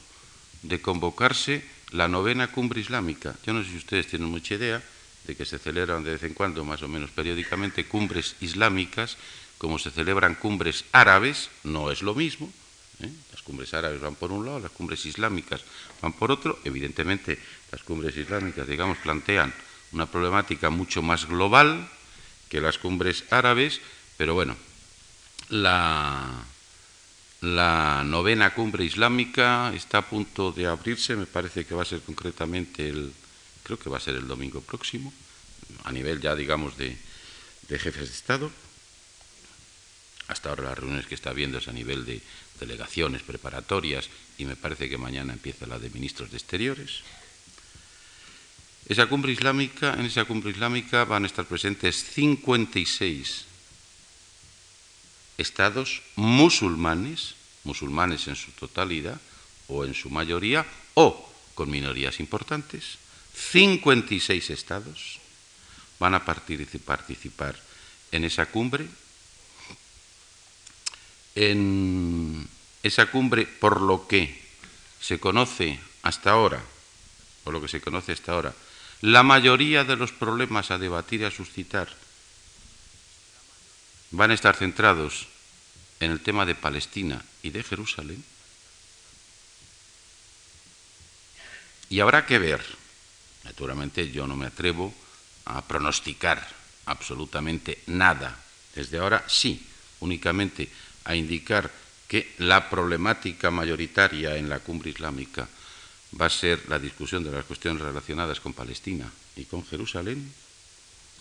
[0.63, 3.35] de convocarse la novena cumbre islámica.
[3.45, 4.83] Yo no sé si ustedes tienen mucha idea
[5.27, 9.17] de que se celebran de vez en cuando, más o menos periódicamente, cumbres islámicas,
[9.57, 12.53] como se celebran cumbres árabes, no es lo mismo.
[13.01, 13.11] ¿eh?
[13.33, 15.65] Las cumbres árabes van por un lado, las cumbres islámicas
[16.01, 16.59] van por otro.
[16.65, 17.39] Evidentemente,
[17.73, 19.53] las cumbres islámicas, digamos, plantean
[19.93, 21.89] una problemática mucho más global
[22.49, 23.81] que las cumbres árabes,
[24.17, 24.57] pero bueno,
[25.51, 26.45] la,
[27.41, 32.89] novena cumbre islámica está a punto de abrirse, me parece que va a ser concretamente
[32.89, 33.13] el,
[33.63, 35.13] creo que va a ser el domingo próximo,
[35.85, 36.97] a nivel ya, digamos, de,
[37.69, 38.51] jefes de Estado.
[40.29, 42.21] Hasta ahora las reuniones que está habiendo es a nivel de
[42.61, 47.03] delegaciones preparatorias y me parece que mañana empieza la de ministros de Exteriores.
[48.89, 53.45] Esa cumbre islámica, en esa cumbre islámica van a estar presentes 56
[55.37, 59.21] estados musulmanes, musulmanes en su totalidad
[59.69, 62.97] o en su mayoría, o con minorías importantes,
[63.37, 65.21] 56 estados
[66.01, 67.61] van a participar
[68.11, 68.89] en esa cumbre.
[71.35, 72.49] En,
[72.83, 74.41] esa cumbre por lo que
[74.99, 76.65] se conoce hasta ahora,
[77.45, 78.55] por lo que se conoce hasta ahora,
[79.01, 81.89] la mayoría de los problemas a debatir y a suscitar
[84.11, 85.29] van a estar centrados
[86.01, 88.25] en el tema de Palestina y de Jerusalén.
[91.91, 92.65] Y habrá que ver,
[93.45, 94.95] naturalmente yo no me atrevo
[95.45, 96.47] a pronosticar
[96.87, 98.37] absolutamente nada.
[98.75, 99.67] Desde ahora sí,
[100.01, 100.69] únicamente
[101.05, 101.71] a indicar
[102.07, 105.49] que la problemática mayoritaria en la cumbre islámica
[106.19, 110.33] va a ser la discusión de las cuestiones relacionadas con Palestina y con Jerusalén,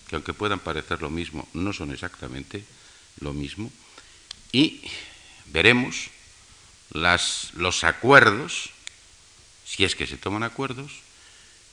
[0.08, 2.64] que aunque puedan parecer lo mismo, no son exactamente
[3.20, 3.70] lo mismo,
[4.52, 4.80] y
[5.46, 6.08] veremos
[6.90, 8.70] los acuerdos,
[9.66, 10.92] si es que se toman acuerdos,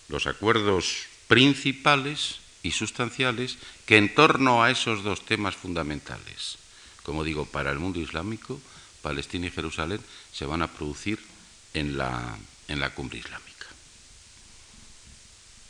[0.09, 6.57] los acuerdos principales y sustanciales que en torno a esos dos temas fundamentales,
[7.03, 8.59] como digo, para el mundo islámico,
[9.01, 10.01] Palestina y Jerusalén,
[10.33, 11.19] se van a producir
[11.73, 13.67] en la, en la cumbre islámica.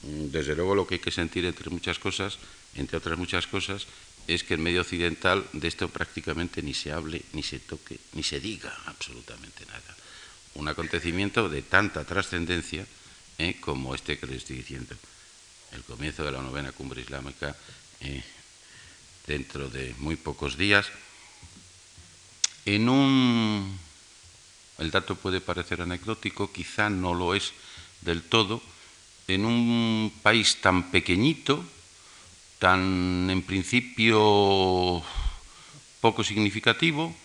[0.02, 2.38] Desde luego lo que hay que sentir entre muchas cosas,
[2.76, 3.88] entre otras muchas cosas,
[4.28, 8.24] es que en medio occidental de esto prácticamente ni se hable, ni se toque, ni
[8.24, 9.96] se diga absolutamente nada.
[10.56, 12.86] Un acontecimiento de tanta trascendencia
[13.38, 14.96] eh, como este que les estoy diciendo.
[15.72, 17.56] El comienzo de la novena cumbre islámica
[18.00, 18.24] eh,
[19.28, 20.88] dentro de muy pocos días.
[22.66, 23.78] En un.
[24.78, 27.54] El dato puede parecer anecdótico, quizá no lo es
[28.02, 28.62] del todo.
[29.28, 31.64] En un país tan pequeñito,
[32.60, 35.04] tan en principio
[36.02, 37.16] poco significativo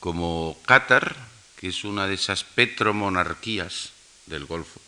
[0.00, 1.16] como Qatar,
[1.56, 3.92] que es una de esas petromonarquías
[4.26, 4.80] del Golfo,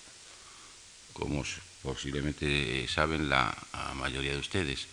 [1.12, 1.44] como
[1.82, 3.56] posiblemente saben la,
[3.94, 4.86] mayoría de ustedes.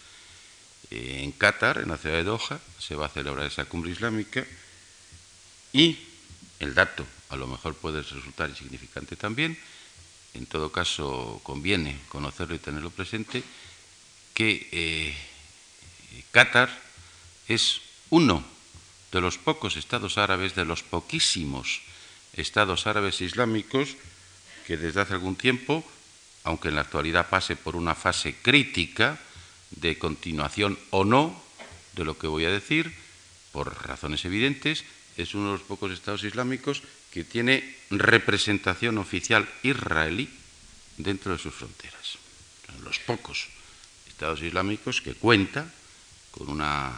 [0.92, 4.46] Eh, en Qatar, en la ciudad de Doha, se va a celebrar esa cumbre islámica
[5.74, 5.98] y
[6.62, 9.58] el dato a lo mejor puede resultar insignificante también,
[10.34, 13.44] en todo caso conviene conocerlo y tenerlo presente,
[14.34, 15.18] que eh,
[16.32, 16.70] Qatar
[17.48, 18.44] es uno
[19.12, 21.82] de los pocos estados árabes, de los poquísimos
[22.34, 23.98] estados árabes islámicos
[24.68, 25.84] que desde hace algún tiempo,
[26.44, 29.20] aunque en la actualidad pase por una fase crítica
[29.72, 31.42] de continuación o no
[31.94, 32.94] de lo que voy a decir,
[33.52, 34.86] por razones evidentes,
[35.18, 40.30] es uno de los pocos estados islámicos que tiene representación oficial israelí
[40.98, 42.18] dentro de sus fronteras.
[42.84, 43.48] Los pocos
[44.08, 45.72] estados islámicos que cuenta
[46.32, 46.92] con una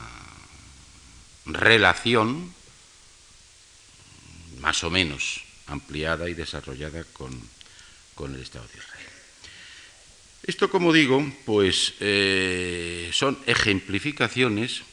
[1.45, 2.53] relación
[4.59, 9.07] más o menos ampliada y desarrollada con, el Estado de Israel.
[10.43, 14.83] Esto, como digo, pues eh, son ejemplificaciones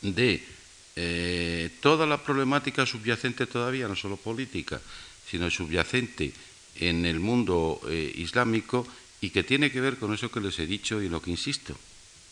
[0.00, 0.51] de
[0.96, 4.80] eh, toda la problemática subyacente todavía, no solo política,
[5.28, 6.32] sino subyacente
[6.76, 8.86] en el mundo eh, islámico
[9.20, 11.76] y que tiene que ver con eso que les he dicho y lo que insisto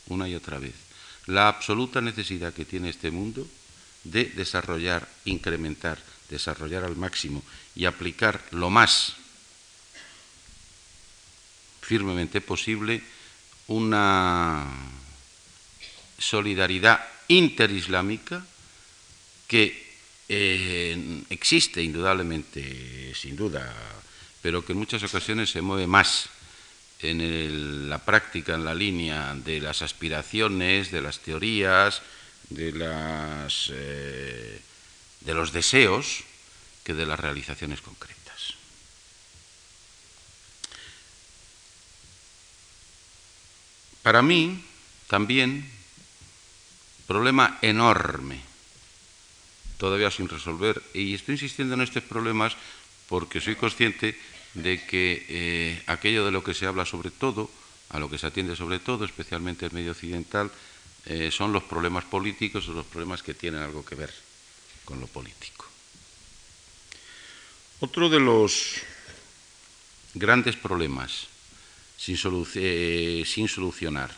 [0.09, 0.75] una y otra vez.
[1.27, 3.46] La absoluta necesidad que tiene este mundo
[4.05, 7.42] de desarrollar, incrementar, desarrollar al máximo
[7.77, 9.14] y aplicar lo más
[11.81, 13.03] firmemente posible
[13.68, 14.66] una
[16.18, 18.44] solidaridad interislámica
[19.51, 19.75] que
[20.29, 23.67] eh, existe indudablemente, sin duda,
[24.41, 26.31] pero que en muchas ocasiones se mueve más
[27.01, 32.01] en la práctica, en la línea de las aspiraciones, de las teorías,
[32.49, 34.61] de, las, eh,
[35.19, 36.23] de los deseos,
[36.85, 38.55] que de las realizaciones concretas.
[44.05, 44.63] Para mí,
[45.09, 45.69] también,
[47.09, 48.50] problema enorme,
[49.81, 52.55] todavía sin resolver, y estoy insistiendo en estos problemas
[53.09, 54.14] porque soy consciente
[54.53, 57.51] de que eh, aquello de lo que se habla sobre todo,
[57.88, 60.53] a lo que se atiende sobre todo, especialmente el medio occidental,
[61.07, 64.12] eh, son los problemas políticos o los problemas que tienen algo que ver
[64.85, 65.64] con lo político.
[67.81, 68.83] Otro de los
[70.12, 71.28] grandes problemas
[71.97, 72.18] sin,
[72.55, 74.12] eh, sin solucionar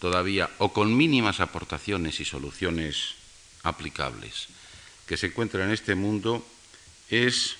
[0.00, 3.14] todavía o con mínimas aportaciones y soluciones
[3.62, 4.48] aplicables
[5.06, 6.44] que se encuentran en este mundo
[7.08, 7.56] es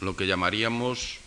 [0.00, 1.18] lo que llamaríamos,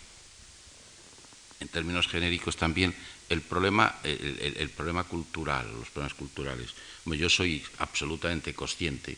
[1.60, 2.94] en términos genéricos también,
[3.28, 6.70] el problema, el, problema cultural, los problemas culturales.
[7.06, 9.16] Yo soy absolutamente consciente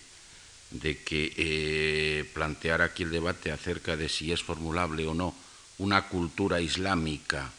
[0.70, 5.34] de que eh, plantear aquí el debate acerca de si es formulable o no
[5.78, 7.50] una cultura islámica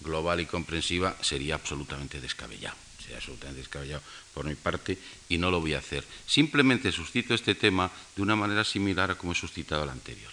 [0.00, 2.83] global y comprensiva sería absolutamente descabellado.
[3.04, 4.02] Sería absolutamente descabellado
[4.32, 4.98] por mi parte
[5.28, 6.04] y no lo voy a hacer.
[6.26, 10.32] Simplemente suscito este tema de una manera similar a como he suscitado el anterior.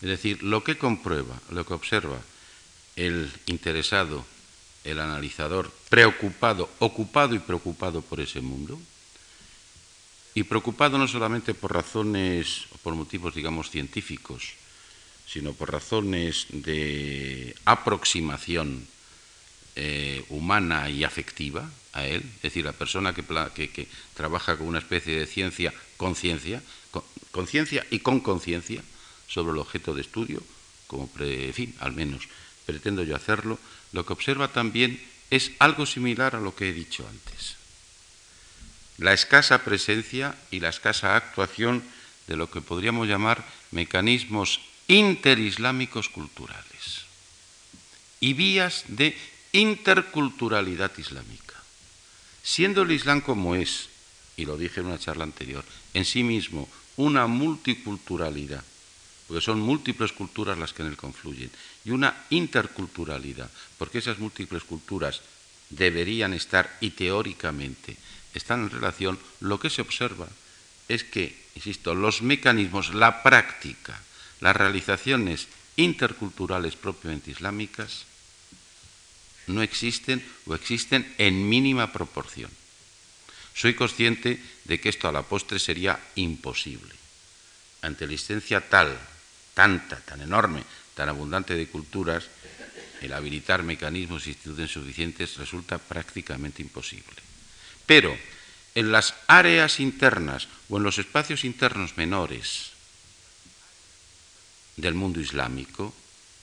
[0.00, 2.20] Es decir, lo que comprueba, lo que observa
[2.96, 4.24] el interesado,
[4.84, 8.80] el analizador, preocupado, ocupado y preocupado por ese mundo,
[10.34, 14.54] y preocupado no solamente por razones o por motivos, digamos, científicos,
[15.26, 18.86] sino por razones de aproximación
[19.76, 25.18] eh, humana y afectiva a él, es decir, la persona que, trabaja con una especie
[25.18, 26.62] de ciencia, conciencia,
[27.30, 28.82] conciencia y con conciencia
[29.28, 30.42] sobre el objeto de estudio,
[30.86, 31.10] como,
[31.80, 32.28] al menos
[32.66, 33.58] pretendo yo hacerlo,
[33.92, 37.56] lo que observa también es algo similar a lo que he dicho antes.
[38.98, 41.82] La escasa presencia y la escasa actuación
[42.26, 47.06] de lo que podríamos llamar mecanismos interislámicos culturales
[48.20, 49.16] y vías de
[49.52, 51.49] interculturalidad islámica.
[52.42, 53.88] Siendo el Islam como es,
[54.36, 55.64] y lo dije en una charla anterior,
[55.94, 58.64] en sí mismo una multiculturalidad,
[59.28, 61.50] porque son múltiples culturas las que en él confluyen,
[61.84, 65.20] y una interculturalidad, porque esas múltiples culturas
[65.70, 67.96] deberían estar y teóricamente
[68.34, 70.28] están en relación, lo que se observa
[70.88, 74.00] es que, insisto, los mecanismos, la práctica,
[74.40, 78.09] las realizaciones interculturales propiamente islámicas
[79.54, 82.50] no existen o existen en mínima proporción.
[83.54, 86.94] Soy consciente de que esto a la postre sería imposible.
[87.82, 88.96] Ante la existencia tal,
[89.54, 90.62] tanta, tan enorme,
[90.94, 92.28] tan abundante de culturas,
[93.00, 97.16] el habilitar mecanismos e instituciones suficientes resulta prácticamente imposible.
[97.86, 98.16] Pero
[98.74, 102.70] en las áreas internas o en los espacios internos menores
[104.76, 105.94] del mundo islámico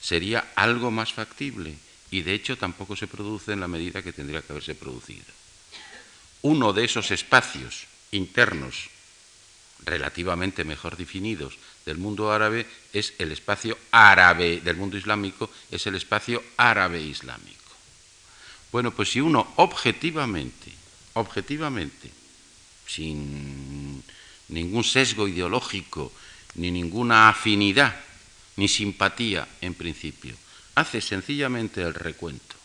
[0.01, 1.77] sería algo más factible
[2.11, 5.25] y de hecho tampoco se produce en la medida que tendría que haberse producido.
[6.41, 8.89] Uno de esos espacios internos
[9.85, 15.95] relativamente mejor definidos del mundo árabe es el espacio árabe del mundo islámico, es el
[15.95, 17.57] espacio árabe islámico.
[18.71, 20.71] Bueno, pues si uno objetivamente,
[21.13, 22.11] objetivamente,
[22.85, 24.03] sin
[24.49, 26.11] ningún sesgo ideológico,
[26.55, 27.95] ni ninguna afinidad,
[28.55, 30.35] ni simpatía en principio,
[30.77, 32.55] hace sencillamente el recuento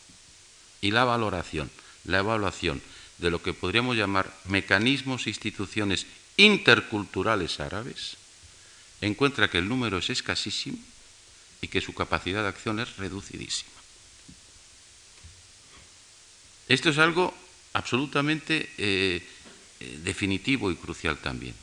[0.81, 1.71] y la valoración,
[2.05, 2.79] la evaluación
[3.17, 6.05] de lo que podríamos llamar mecanismos e instituciones
[6.37, 8.17] interculturales árabes,
[9.01, 10.77] encuentra que el número es escasísimo
[11.59, 13.71] y que su capacidad de acción es reducidísima.
[16.67, 17.33] Esto es algo
[17.73, 19.25] absolutamente eh,
[19.79, 21.55] eh, definitivo y crucial también.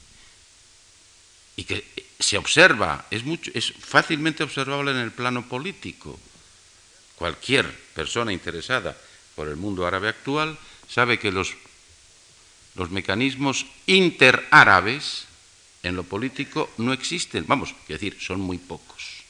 [1.54, 1.86] Y que
[2.18, 6.18] se observa, es, mucho, es fácilmente observable en el plano político
[7.20, 8.96] cualquier persona interesada
[9.36, 10.56] por el mundo árabe actual
[10.88, 11.52] sabe que los,
[12.76, 15.28] los mecanismos interárabes
[15.82, 17.44] en lo político no existen.
[17.46, 19.20] Vamos, quiero decir, son muy pocos.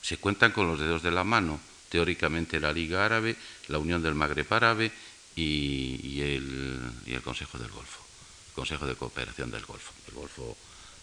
[0.00, 1.60] Se cuentan con los dedos de la mano,
[1.90, 3.36] teóricamente la Liga Árabe,
[3.68, 4.90] la Unión del Magreb Árabe
[5.36, 8.00] y, el, y el Consejo del Golfo,
[8.48, 10.56] el Consejo de Cooperación del Golfo, el Golfo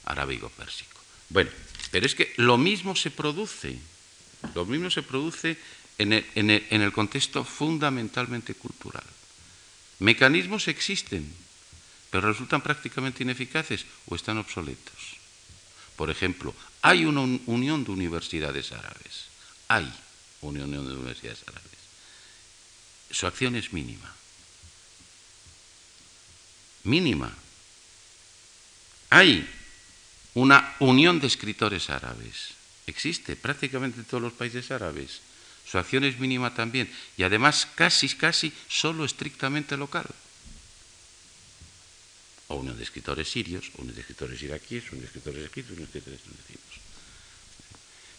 [0.05, 0.99] Arábigo-Pérsico.
[1.29, 1.51] Bueno,
[1.91, 3.77] pero es que lo mismo se produce
[4.55, 5.57] lo mismo se produce
[5.97, 6.11] en
[6.81, 9.03] el, contexto fundamentalmente cultural.
[9.99, 11.31] Mecanismos existen,
[12.09, 15.17] pero resultan prácticamente ineficaces o están obsoletos.
[15.95, 19.29] Por ejemplo, hay una unión de universidades árabes.
[19.67, 19.91] Hay
[20.41, 21.71] una unión de universidades árabes.
[23.11, 24.11] Su acción es mínima.
[26.83, 27.31] Mínima.
[29.11, 29.47] Hay
[30.33, 35.21] una unión de escritores árabes existe prácticamente en todos los países árabes.
[35.65, 40.07] Su acción es mínima también y además casi, casi solo estrictamente local.
[42.47, 45.99] O uno de escritores sirios, uno de escritores iraquíes, uno de escritores egipcios, uno de
[45.99, 46.71] escritores tunecinos.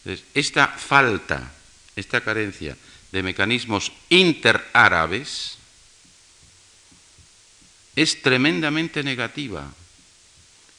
[0.05, 1.53] Entonces, esta falta,
[1.95, 2.77] esta carencia
[3.13, 5.59] de mecanismos interárabes
[7.95, 9.73] es tremendamente negativa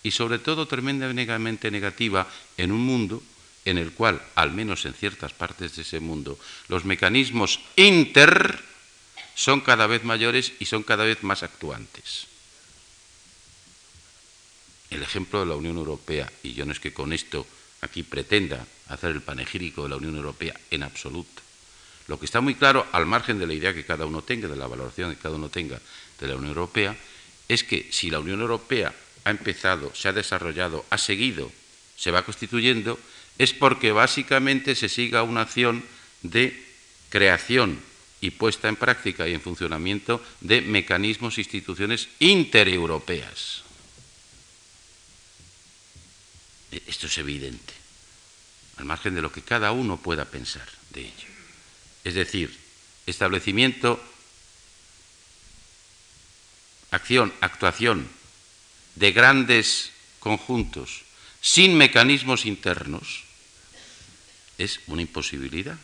[0.02, 2.28] y sobre todo tremendamente negativa
[2.58, 3.24] en un mundo
[3.66, 6.38] en el cual, al menos en ciertas partes de ese mundo,
[6.68, 8.60] los mecanismos inter
[9.36, 12.28] son cada vez mayores y son cada vez más actuantes.
[14.90, 17.48] El ejemplo de la Unión Europea, y yo no es que con esto
[17.82, 21.42] aquí pretenda hacer el panegírico de la Unión Europea en absoluto.
[22.08, 24.56] Lo que está muy claro, al margen de la idea que cada uno tenga, de
[24.56, 25.80] la valoración que cada uno tenga
[26.20, 26.96] de la Unión Europea,
[27.48, 28.94] es que si la Unión Europea
[29.24, 31.52] ha empezado, se ha desarrollado, ha seguido,
[31.96, 33.00] se va constituyendo,
[33.38, 35.84] es porque básicamente se siga una acción
[36.22, 36.64] de
[37.10, 37.80] creación
[38.22, 43.64] y puesta en práctica y en funcionamiento de mecanismos e instituciones intereuropeas.
[46.72, 47.74] E, esto es evidente,
[48.78, 51.30] al margen de lo que cada uno pueda pensar de ello.
[52.04, 52.56] Es decir,
[53.06, 54.02] establecimiento,
[56.92, 58.08] acción, actuación
[58.96, 61.03] de grandes conjuntos
[61.44, 63.26] sin mecanismos internos
[64.58, 65.78] es una imposibilidad.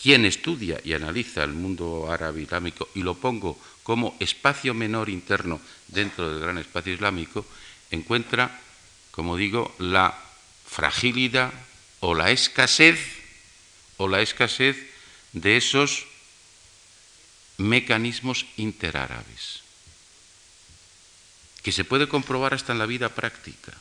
[0.00, 5.60] Quien estudia y analiza el mundo árabe islámico y lo pongo como espacio menor interno
[5.88, 7.44] dentro del gran espacio islámico,
[7.90, 8.58] encuentra,
[9.10, 10.18] como digo, la
[10.66, 11.52] fragilidad
[12.00, 12.98] o la escasez
[13.98, 14.78] o la escasez
[15.34, 16.06] de esos
[17.58, 19.59] mecanismos interárabes,
[21.62, 23.72] que se puede comprobar hasta en la vida práctica.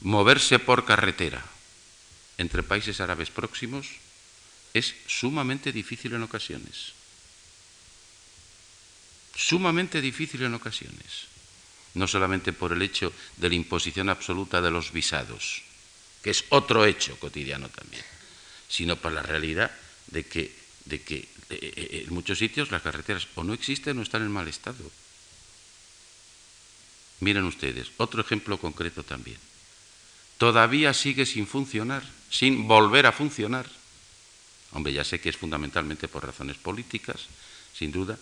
[0.00, 1.44] Moverse por carretera
[2.38, 3.86] entre países árabes próximos
[4.72, 6.94] es sumamente difícil en ocasiones.
[9.36, 11.28] Sumamente difícil en ocasiones.
[11.94, 15.62] No solamente por el hecho de la imposición absoluta de los visados,
[16.22, 18.04] que es otro hecho cotidiano también,
[18.68, 19.70] sino por la realidad
[20.06, 24.02] de que, de que eh, eh, en muchos sitios las carreteras o no existen o
[24.02, 24.90] están en mal estado.
[27.20, 29.38] Miren ustedes, otro ejemplo concreto también.
[30.38, 33.66] Todavía sigue sin funcionar sin volver a funcionar.
[34.72, 37.26] Hombre, ya sé que es fundamentalmente por razones políticas,
[37.74, 38.16] sin duda.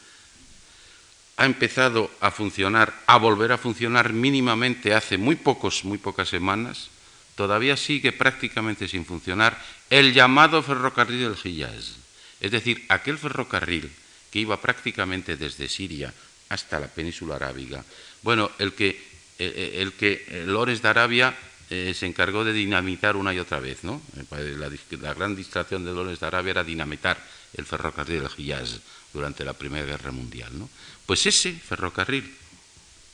[1.36, 6.88] Ha empezado a funcionar, a volver a funcionar mínimamente hace muy pocos, muy pocas semanas.
[7.36, 12.07] Todavía sigue prácticamente sin funcionar el llamado ferrocarril del Hiyaz.
[12.40, 13.90] Es decir, aquel ferrocarril
[14.30, 16.12] que iba prácticamente desde Siria
[16.48, 17.84] hasta la península arábiga.
[18.22, 19.00] Bueno, el que,
[19.38, 21.36] el que Lores de Arabia
[21.70, 23.84] eh, se encargó de dinamitar una y otra vez.
[23.84, 24.00] ¿no?
[24.16, 27.18] Eh, la, gran distracción de Dolores de Arabia era dinamitar
[27.54, 28.80] el ferrocarril del Hiyaz
[29.12, 30.58] durante la Primera Guerra Mundial.
[30.58, 30.68] ¿no?
[31.04, 32.24] Pues ese ferrocarril,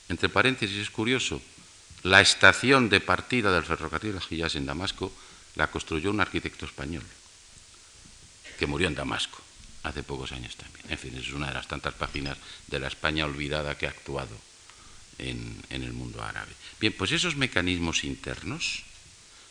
[0.09, 1.43] entre paréntesis, es curioso,
[2.05, 5.12] la estación de partida del ferrocarril del Hiyaz en Damasco
[5.57, 7.03] la construyó un arquitecto español,
[8.55, 9.45] que murió en Damasco
[9.85, 10.85] hace pocos años también.
[10.89, 14.37] En fin, es una de las tantas páginas de la España olvidada que ha actuado
[15.19, 16.53] en, el mundo árabe.
[16.81, 18.83] Bien, pues esos mecanismos internos,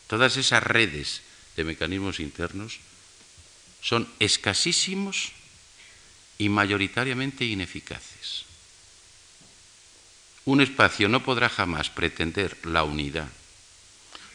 [0.08, 1.22] todas esas redes
[1.56, 2.80] de mecanismos internos,
[3.82, 5.32] son escasísimos
[6.38, 8.46] y mayoritariamente ineficaces.
[10.46, 13.30] Un espacio no podrá jamás pretender la unidad,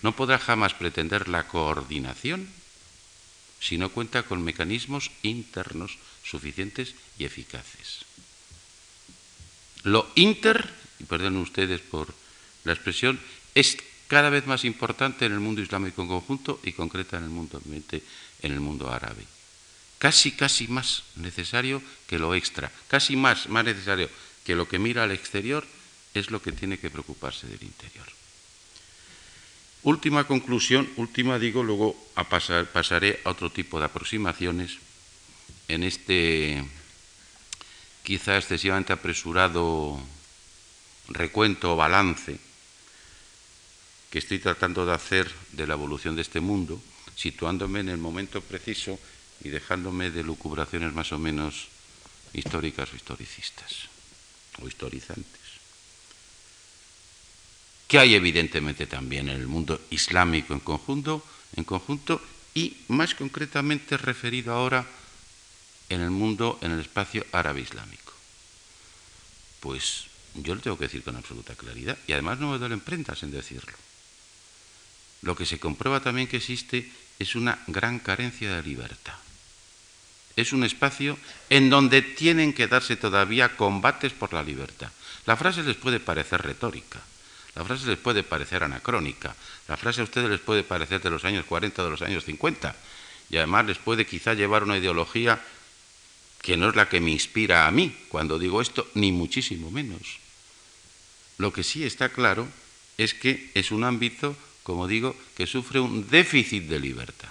[0.03, 2.49] no podrá jamás pretender la coordinación
[3.61, 8.05] si no cuenta con mecanismos internos suficientes y eficaces.
[9.85, 12.15] Lo inter y perdonen ustedes por
[12.65, 13.21] la expresión,
[13.55, 13.79] es
[14.09, 17.61] cada vez más importante en el mundo islámico en conjunto y concreta en el mundo,
[17.65, 19.25] en el mundo árabe.
[19.99, 24.09] Casi, casi más necesario que lo extra, casi más, más necesario
[24.45, 25.67] que lo que mira al exterior
[26.15, 28.07] es lo que tiene que preocuparse del interior.
[29.83, 31.97] Última conclusión, última digo, luego
[32.73, 34.79] pasaré a otro tipo de aproximaciones
[35.69, 36.65] en este
[38.03, 40.01] quizá excesivamente apresurado
[41.09, 42.41] recuento o balance
[44.11, 46.81] que estoy tratando de hacer de la evolución de este mundo,
[47.15, 48.99] situándome en el momento preciso
[49.45, 51.69] y dejándome de lucubraciones más o menos
[52.33, 53.89] históricas o historicistas
[54.61, 55.38] o historizantes.
[57.89, 61.25] Que hay evidentemente también en el mundo islámico en conjunto,
[61.57, 62.23] en conjunto
[62.55, 64.87] y más concretamente referido ahora
[65.89, 68.13] en el mundo, en el espacio árabe islámico.
[69.61, 73.23] Pues yo lo tengo que decir con absoluta claridad y además no me duelen prendas
[73.23, 73.73] en decirlo.
[75.23, 79.17] Lo que se comprueba también que existe es una gran carencia de libertad.
[80.37, 81.19] Es un espacio
[81.51, 84.93] en donde tienen que darse todavía combates por la libertad.
[85.27, 87.01] La frase les puede parecer retórica,
[87.59, 89.35] la frase les puede parecer anacrónica,
[89.67, 92.25] la frase a ustedes les puede parecer de los años 40 o de los años
[92.25, 92.77] 50
[93.31, 95.43] y además les puede quizá llevar una ideología
[96.41, 100.21] que no es la que me inspira a mí cuando digo esto, ni muchísimo menos.
[101.39, 102.47] Lo que sí está claro
[102.97, 107.29] es que es un ámbito, como digo, que sufre un déficit de libertad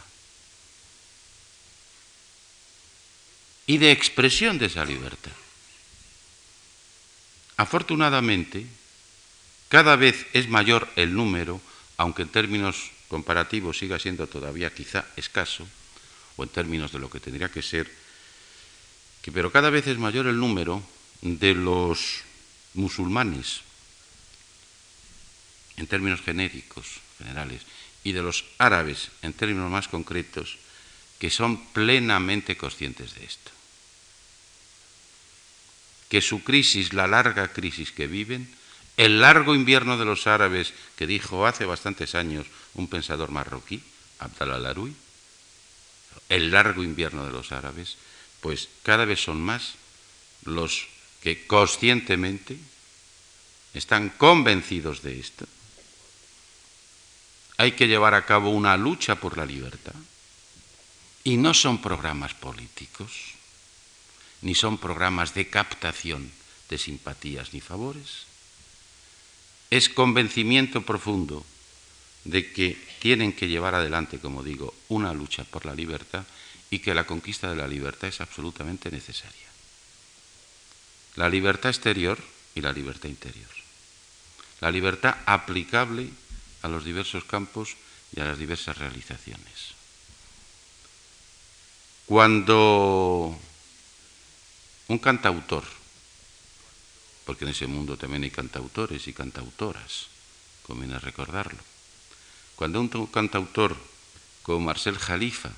[3.66, 5.32] y de expresión de esa libertad.
[7.56, 8.68] Afortunadamente,
[9.70, 11.62] cada vez es mayor el número,
[11.98, 15.68] aunque en términos comparativos siga siendo todavía quizá escaso,
[16.36, 17.92] o en términos de lo que tendría que ser,
[19.22, 20.84] que, pero cada vez es mayor el número
[21.22, 22.24] de los
[22.74, 23.62] musulmanes
[25.78, 27.62] en términos genéricos, generales,
[28.04, 30.58] y de los árabes en términos más concretos,
[31.20, 33.52] que son plenamente conscientes de esto.
[36.10, 38.48] Que su crisis, la larga crisis que viven,
[38.98, 43.82] el largo invierno de los árabes, que dijo hace bastantes años un pensador marroquí,
[44.20, 44.96] Abdallah Larui,
[46.30, 47.98] el largo invierno de los árabes,
[48.42, 49.76] pues cada vez son más
[50.44, 50.88] los
[51.22, 52.58] que conscientemente
[53.74, 55.46] están convencidos de esto.
[57.58, 59.96] Hay que llevar a cabo una lucha por la libertad.
[61.24, 63.12] Y no son programas políticos,
[64.42, 66.32] ni son programas de captación
[66.70, 68.27] de simpatías ni favores.
[69.70, 71.46] Es convencimiento profundo
[72.24, 76.24] de que tienen que llevar adelante, como digo, una lucha por la libertad
[76.70, 79.48] y que la conquista de la libertad es absolutamente necesaria.
[81.16, 82.20] La libertad exterior
[82.56, 83.50] y la libertad interior.
[84.60, 86.10] La libertad aplicable
[86.62, 87.76] a los diversos campos
[88.16, 89.76] y a las diversas realizaciones.
[92.06, 93.38] Cuando
[94.88, 95.64] un cantautor,
[97.28, 100.08] porque en ese mundo también hay cantautores y cantautoras,
[100.64, 101.60] conviene recordarlo,
[102.56, 103.76] cuando un cantautor
[104.42, 105.52] como Marcel Jalifa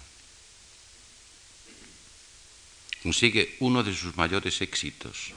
[3.04, 5.32] consigue uno de sus mayores éxitos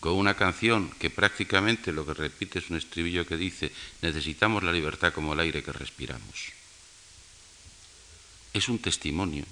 [0.00, 3.70] con una canción que prácticamente lo que repite es un estribillo que dice
[4.02, 6.52] necesitamos la libertad como el aire que respiramos
[8.54, 9.44] es un testimonio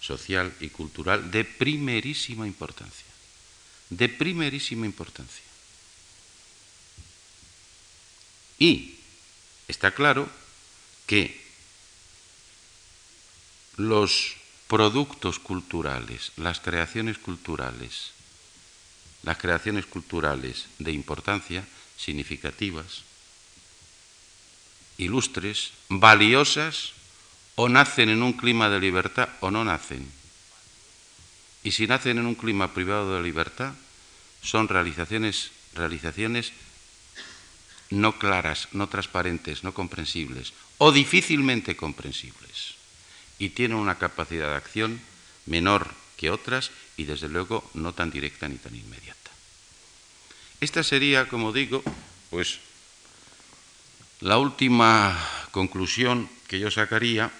[0.00, 3.09] social y cultural de primerísima importancia,
[3.90, 5.44] de primerísima importancia.
[8.58, 8.96] Y
[9.68, 10.28] está claro
[11.06, 11.40] que
[13.76, 14.36] los
[14.68, 18.12] productos culturales, las creaciones culturales,
[19.22, 21.66] las creaciones culturales de importancia,
[21.96, 23.02] significativas,
[24.98, 26.92] ilustres, valiosas,
[27.56, 30.19] o nacen en un clima de libertad o no nacen.
[31.62, 33.74] Y si nacen en un clima privado de libertad,
[34.42, 36.52] son realizaciones, realizaciones
[37.90, 42.76] no claras, no transparentes, no comprensibles o difícilmente comprensibles.
[43.38, 45.00] Y tienen una capacidad de acción
[45.46, 49.30] menor que otras y desde luego no tan directa ni tan inmediata.
[50.60, 51.82] Esta sería, como digo,
[52.30, 52.60] pues
[54.20, 55.18] la última
[55.50, 57.30] conclusión que yo sacaría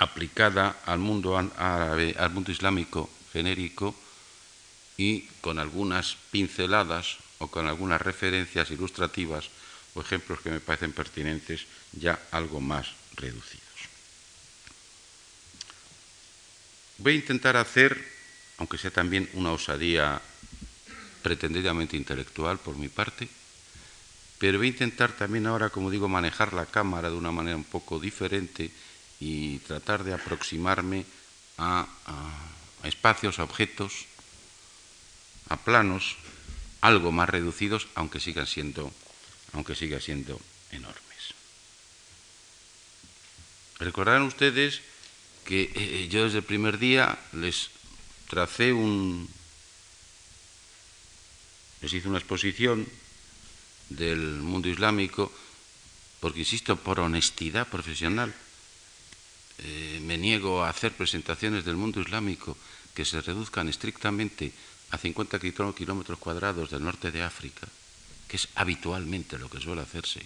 [0.00, 3.94] aplicada al mundo árabe, al mundo islámico genérico
[4.96, 9.52] y con algunas pinceladas o con algunas referencias ilustrativas
[9.92, 13.60] o ejemplos que me parecen pertinentes ya algo más reducidos.
[16.96, 18.00] Voy a intentar hacer,
[18.56, 20.20] aunque sea también una osadía
[21.22, 23.28] pretendidamente intelectual por mi parte,
[24.38, 27.64] pero voy a intentar también ahora, como digo, manejar la cámara de una manera un
[27.64, 28.70] poco diferente
[29.20, 31.04] y tratar de aproximarme
[31.58, 31.86] a,
[32.82, 34.06] espacios, a objetos,
[35.48, 36.16] a planos
[36.80, 38.90] algo más reducidos, aunque sigan siendo,
[39.52, 40.40] aunque sigan siendo
[40.72, 41.36] enormes.
[43.78, 44.80] Recordarán ustedes
[45.44, 47.68] que eh, eh, yo desde el primer día les
[48.28, 49.28] tracé un,
[51.82, 52.88] les hice una exposición
[53.90, 55.30] del mundo islámico,
[56.20, 58.34] porque insisto, por honestidad profesional,
[59.62, 62.56] eh, me niego a hacer presentaciones del mundo islámico
[62.94, 64.52] que se reduzcan estrictamente
[64.90, 67.68] a 50 kilómetros cuadrados del norte de África,
[68.26, 70.24] que es habitualmente lo que suele hacerse.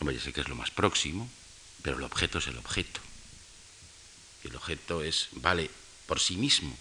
[0.00, 1.28] Hombre, ya sé que es lo más próximo,
[1.82, 3.00] pero el objeto es el objeto.
[4.44, 5.70] Y el objeto es, vale
[6.06, 6.76] por sí mismo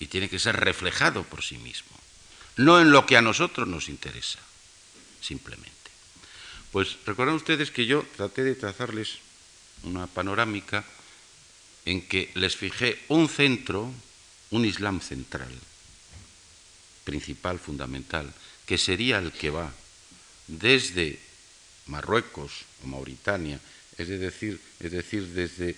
[0.00, 1.96] y tiene que ser reflejado por sí mismo,
[2.56, 4.38] no en lo que a nosotros nos interesa,
[5.20, 5.72] simplemente.
[6.70, 9.18] Pues recuerdan ustedes que yo traté de trazarles
[9.82, 10.84] una panorámica
[11.84, 13.92] en que les fijé un centro,
[14.50, 15.52] un Islam central,
[17.04, 18.32] principal, fundamental,
[18.66, 19.72] que sería el que va
[20.46, 21.18] desde
[21.86, 23.60] Marruecos o Mauritania,
[23.96, 25.76] es decir, es decir desde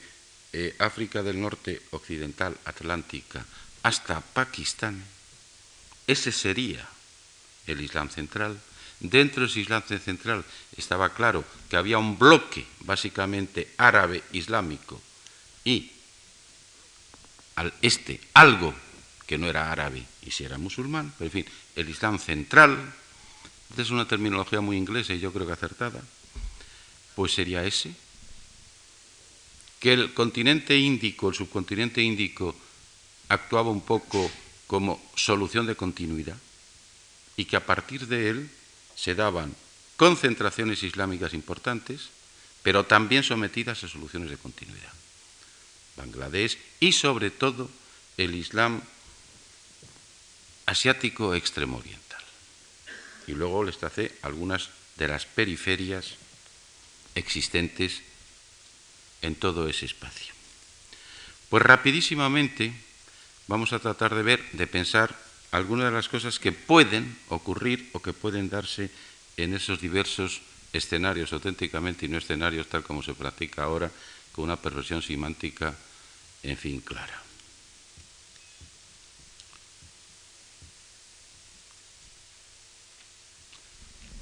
[0.52, 3.46] eh, África del Norte Occidental Atlántica
[3.82, 5.02] hasta Pakistán,
[6.06, 6.88] ese sería
[7.66, 8.60] el Islam central
[9.00, 10.44] Dentro del Islam central
[10.76, 15.00] estaba claro que había un bloque básicamente árabe islámico
[15.64, 15.90] y
[17.56, 18.74] al este algo
[19.26, 21.46] que no era árabe y si era musulmán, pero en fin,
[21.76, 22.76] el Islam central,
[23.76, 26.02] es una terminología muy inglesa y yo creo que acertada,
[27.14, 27.94] pues sería ese,
[29.78, 32.54] que el continente índico, el subcontinente índico,
[33.28, 34.30] actuaba un poco
[34.66, 36.36] como solución de continuidad
[37.36, 38.50] y que a partir de él
[39.00, 39.56] se daban
[39.96, 42.10] concentraciones islámicas importantes,
[42.62, 44.92] pero también sometidas a soluciones de continuidad.
[45.96, 47.70] Bangladesh y sobre todo
[48.18, 48.82] el Islam
[50.66, 52.20] asiático extremo oriental.
[53.26, 56.16] Y luego les tracé algunas de las periferias
[57.14, 58.02] existentes
[59.22, 60.34] en todo ese espacio.
[61.48, 62.72] Pues rapidísimamente
[63.48, 65.16] vamos a tratar de ver, de pensar
[65.50, 68.90] algunas de las cosas que pueden ocurrir o que pueden darse
[69.36, 70.42] en esos diversos
[70.72, 73.90] escenarios auténticamente y no escenarios tal como se practica ahora,
[74.32, 75.74] con una perversión semántica,
[76.42, 77.22] en fin, clara.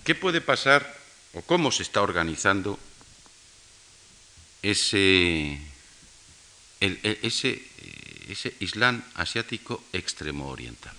[0.05, 0.89] ¿Qué puede pasar
[1.35, 2.79] o cómo se está organizando
[4.63, 5.61] ese,
[6.81, 7.61] ese,
[8.29, 10.97] ese Islam asiático extremo oriental?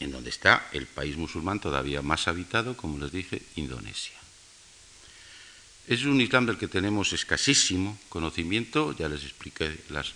[0.00, 4.16] En donde está el país musulmán todavía más habitado, como les dije, Indonesia.
[5.86, 10.12] Es un Islam del que tenemos escasísimo conocimiento, ya les expliqué las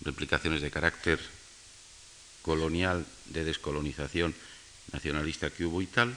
[0.00, 1.20] replicaciones de carácter
[2.40, 4.34] colonial, de descolonización
[4.92, 6.16] nacionalista que hubo y tal,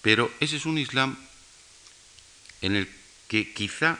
[0.00, 1.16] pero ese es un Islam
[2.62, 2.88] en el
[3.28, 3.98] que quizá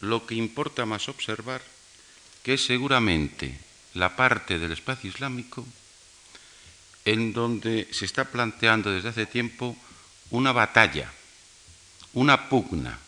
[0.00, 1.62] lo que importa más observar,
[2.42, 3.58] que es seguramente
[3.94, 5.66] la parte del espacio islámico
[7.06, 9.76] en donde se está planteando desde hace tiempo
[10.30, 11.10] una batalla,
[12.12, 12.98] una pugna,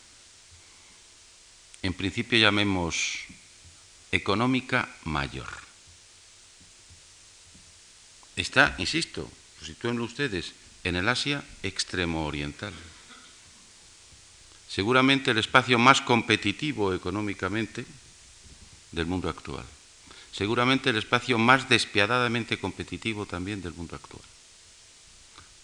[1.83, 3.19] en principio llamemos
[4.13, 5.49] económica mayor.
[8.37, 9.29] Está, insisto,
[9.61, 12.73] sitúenlo ustedes, en el Asia extremo oriental.
[14.69, 17.85] Seguramente el espacio más competitivo económicamente
[18.93, 19.65] del mundo actual
[20.39, 24.23] seguramente el espacio más despiadadamente competitivo también del mundo actual.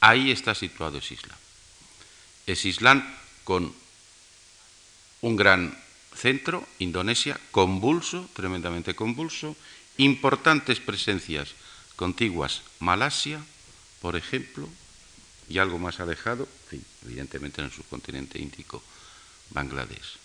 [0.01, 1.39] Ahí está situado es Islam.
[2.45, 3.07] Es Islam
[3.45, 3.73] con
[5.21, 5.79] un gran
[6.13, 9.55] centro, Indonesia, convulso, tremendamente convulso,
[9.97, 11.55] importantes presencias
[11.95, 13.39] contiguas, Malasia,
[14.03, 14.69] por ejemplo,
[15.49, 16.49] y algo más alejado,
[17.07, 18.83] evidentemente en el subcontinente índico,
[19.51, 20.19] Bangladesh.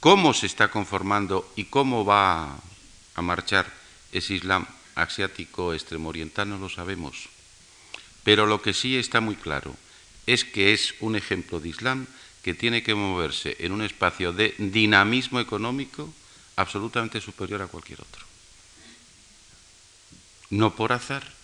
[0.00, 2.56] ¿Cómo se está conformando y cómo va
[3.16, 3.66] a marchar
[4.12, 7.28] ese Islam asiático extremo oriental no lo sabemos.
[8.22, 9.74] Pero lo que sí está muy claro
[10.26, 12.06] es que es un ejemplo de Islam
[12.42, 16.12] que tiene que moverse en un espacio de dinamismo económico
[16.56, 18.24] absolutamente superior a cualquier otro.
[20.50, 21.34] No por azar.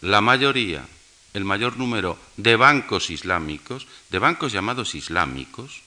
[0.00, 0.88] La mayoría,
[1.34, 5.82] el mayor número de bancos islámicos, de bancos llamados islámicos,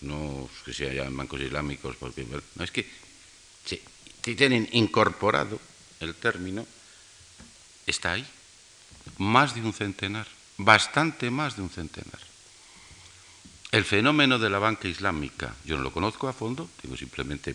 [0.00, 2.86] no que se bancos islámicos porque no es que
[4.26, 5.60] si, tienen incorporado
[6.00, 6.66] el término,
[7.86, 8.26] está ahí.
[9.18, 10.26] Más de un centenar,
[10.58, 12.18] bastante más de un centenar.
[13.70, 17.54] El fenómeno de la banca islámica, yo no lo conozco a fondo, digo simplemente,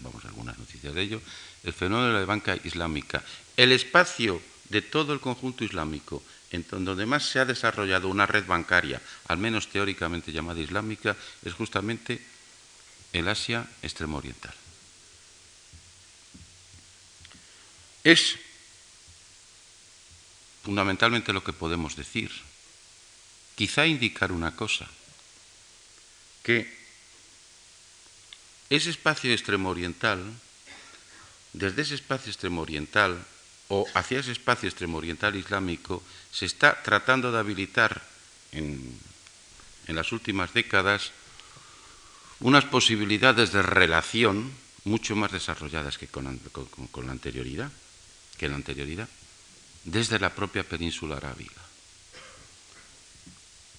[0.00, 1.20] vamos algunas noticias de ello,
[1.64, 3.24] el fenómeno de la banca islámica,
[3.56, 8.46] el espacio de todo el conjunto islámico, en donde más se ha desarrollado una red
[8.46, 12.24] bancaria, al menos teóricamente llamada islámica, es justamente
[13.12, 14.54] el Asia extremo oriental.
[18.06, 18.38] Es
[20.62, 22.30] fundamentalmente lo que podemos decir.
[23.56, 24.86] Quizá indicar una cosa,
[26.44, 26.70] que
[28.70, 30.22] ese espacio extremo oriental,
[31.52, 33.18] desde ese espacio extremo oriental
[33.74, 36.00] o hacia ese espacio extremo oriental islámico,
[36.30, 38.06] se está tratando de habilitar
[38.52, 39.00] en,
[39.88, 41.10] las últimas décadas
[42.38, 44.54] unas posibilidades de relación
[44.84, 47.72] mucho más desarrolladas que con la anterioridad
[48.36, 49.08] que la anterioridad,
[49.84, 51.62] desde la propia península arábiga.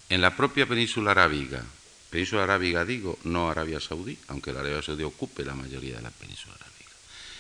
[0.10, 1.64] En la propia península arábiga,
[2.10, 6.12] península arábiga digo, no Arabia Saudí, aunque la Arabia Saudí ocupe la mayoría de la
[6.12, 6.92] península arábiga,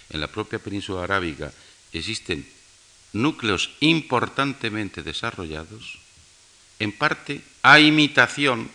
[0.09, 1.51] en la propia península arábiga
[1.93, 2.45] existen
[3.13, 5.99] núcleos importantemente desarrollados,
[6.79, 8.69] en parte a imitación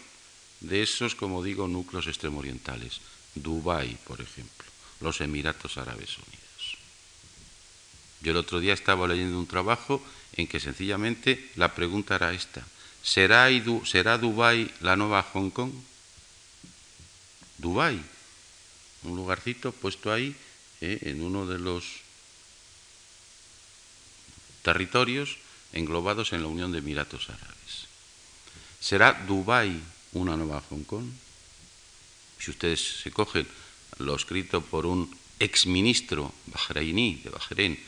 [0.61, 3.01] de esos, como digo, núcleos extremo-orientales.
[3.34, 4.66] Dubái, por ejemplo,
[5.01, 6.41] los Emiratos Árabes Unidos.
[8.23, 10.03] Yo el otro día estaba leyendo un trabajo
[10.35, 12.62] en que sencillamente la pregunta era esta.
[13.03, 13.49] ¿Será,
[13.85, 15.73] ¿será Dubái la nueva Hong Kong?
[17.59, 18.01] Dubái,
[19.03, 20.37] un lugarcito puesto ahí
[20.81, 21.85] eh, en uno de los
[24.62, 25.39] territorios
[25.73, 27.91] englobados en la Unión de Emiratos Árabes.
[28.81, 31.07] ¿Será Dubái una nueva Hong Kong?
[32.39, 33.47] Si ustedes se cogen
[33.99, 37.79] lo escrito por un exministro bahrainí de Bahrein,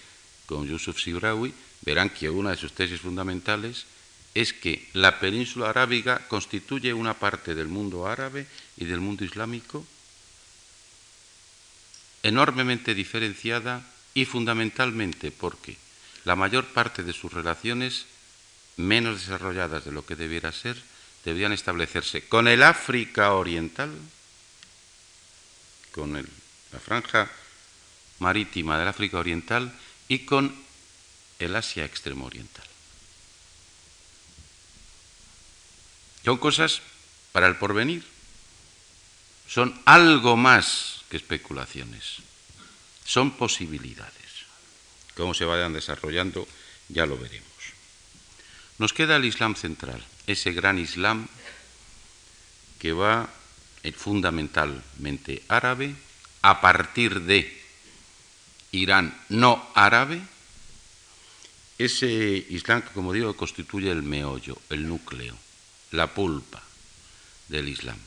[0.47, 3.87] con Yusuf Sibraoui, verán que una de sus tesis fundamentales
[4.35, 9.87] es que la península arábiga constituye una parte del mundo árabe y del mundo islámico
[12.25, 15.77] enormemente diferenciada y fundamentalmente porque
[16.25, 18.07] la mayor parte de sus relaciones
[18.77, 20.77] menos desarrolladas de lo que debiera ser
[21.25, 23.93] debían establecerse con el África Oriental,
[25.93, 27.31] con la franja
[28.19, 29.73] marítima del África Oriental
[30.09, 30.55] y con
[31.39, 32.65] el Asia Extremo Oriental.
[36.25, 36.81] Son cosas
[37.33, 38.05] para el porvenir,
[39.47, 42.17] son algo más que especulaciones,
[43.05, 44.15] son posibilidades.
[45.17, 46.49] Cómo se vayan desarrollando
[46.89, 47.49] ya lo veremos.
[48.79, 51.29] Nos queda el Islam central, ese gran Islam
[52.79, 53.29] que va
[53.83, 55.95] eh, fundamentalmente árabe,
[56.43, 57.64] a partir de
[58.75, 60.21] Irán no árabe,
[61.79, 62.07] ese
[62.51, 65.37] Islam que, como digo, constituye el meollo, el núcleo,
[65.91, 66.63] la pulpa
[67.49, 67.99] del Islam.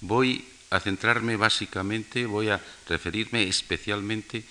[0.00, 4.44] Voy a centrarme básicamente, voy a referirme especialmente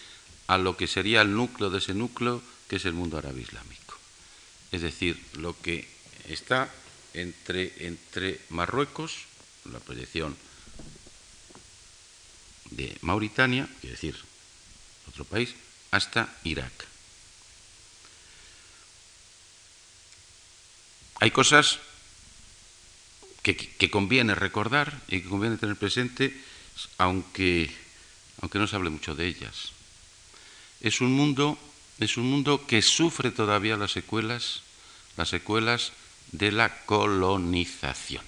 [0.48, 3.98] a lo que sería el núcleo de ese núcleo, que es el mundo árabe islámico.
[4.72, 5.88] Es decir, lo que
[6.28, 6.72] está
[7.14, 9.26] entre, entre Marruecos,
[9.72, 10.36] la proyección
[12.72, 14.16] de Mauritania, es decir,
[15.16, 15.55] otro país,
[15.91, 16.74] hasta Irak.
[21.22, 21.80] Hay cosas
[23.41, 26.36] que, conviene recordar y que conviene tener presente,
[26.97, 27.72] aunque,
[28.41, 29.72] aunque no se hable mucho de ellas.
[30.82, 31.57] Es un mundo,
[31.99, 34.63] es un mundo que sufre todavía las secuelas,
[35.16, 35.93] las secuelas
[36.34, 38.26] de la colonización.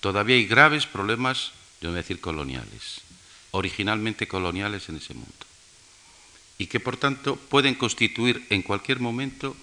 [0.00, 3.02] Todavía hay graves problemas, yo voy a decir coloniales,
[3.52, 5.53] originalmente coloniales en ese mundo
[6.58, 9.56] y que por tanto pueden constituir en cualquier momento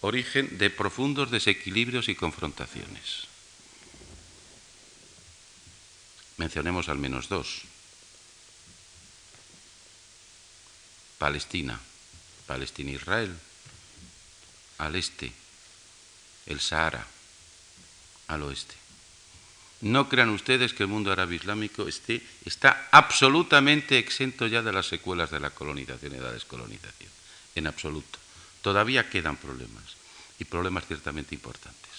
[0.00, 3.26] origen de profundos desequilibrios y confrontaciones.
[6.36, 7.62] Mencionemos al menos dos.
[11.18, 11.80] Palestina,
[12.46, 13.34] Palestina-Israel,
[14.78, 15.32] al este,
[16.44, 17.06] el Sahara,
[18.28, 18.85] al oeste.
[19.82, 24.86] No crean ustedes que el mundo árabe islámico esté, está absolutamente exento ya de las
[24.86, 27.10] secuelas de la colonización y de la descolonización,
[27.54, 28.18] en absoluto.
[28.62, 29.96] Todavía quedan problemas,
[30.38, 31.90] y problemas ciertamente importantes.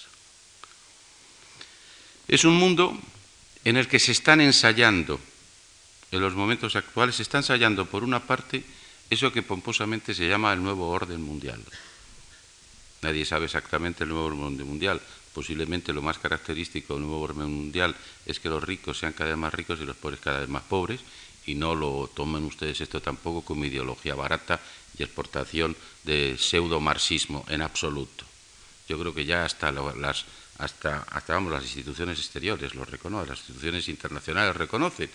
[2.26, 2.98] Es un mundo
[3.64, 5.20] en el que se están ensayando,
[6.10, 8.64] en los momentos actuales, se está ensayando por una parte
[9.10, 11.62] eso que pomposamente se llama el nuevo orden mundial.
[13.02, 15.00] Nadie sabe exactamente el nuevo orden mundial,
[15.38, 17.94] posiblemente lo más característico del nuevo orden mundial
[18.26, 20.64] es que los ricos sean cada vez más ricos y los pobres cada vez más
[20.64, 20.98] pobres,
[21.46, 24.58] y no lo tomen ustedes esto tampoco como ideología barata
[24.98, 28.24] y exportación de pseudo-marxismo en absoluto.
[28.88, 30.24] Yo creo que ya hasta las,
[30.58, 35.08] hasta, las instituciones exteriores lo reconocen, las instituciones internacionales reconocen.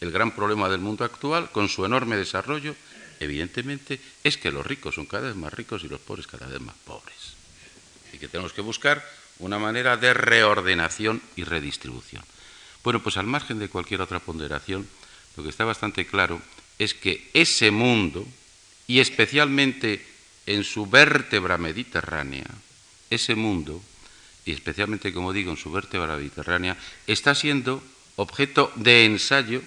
[0.00, 2.76] El gran problema del mundo actual, con su enorme desarrollo,
[3.18, 6.60] evidentemente, es que los ricos son cada vez más ricos y los pobres cada vez
[6.60, 7.34] más pobres.
[8.12, 9.02] Y que tenemos que buscar
[9.44, 12.24] una manera de reordenación y redistribución.
[12.82, 14.88] Bueno, pues al margen de cualquier otra ponderación,
[15.36, 16.40] lo que está bastante claro
[16.78, 18.26] es que ese mundo,
[18.86, 20.04] y especialmente
[20.46, 22.46] en su vértebra mediterránea,
[23.10, 23.82] ese mundo,
[24.46, 27.82] y especialmente, como digo, en su vértebra mediterránea, está siendo
[28.16, 29.62] objeto de ensayo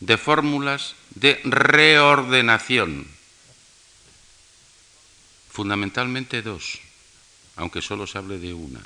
[0.00, 3.06] de fórmulas de reordenación,
[5.50, 6.83] fundamentalmente dos
[7.56, 8.80] aunque solo se hable de una,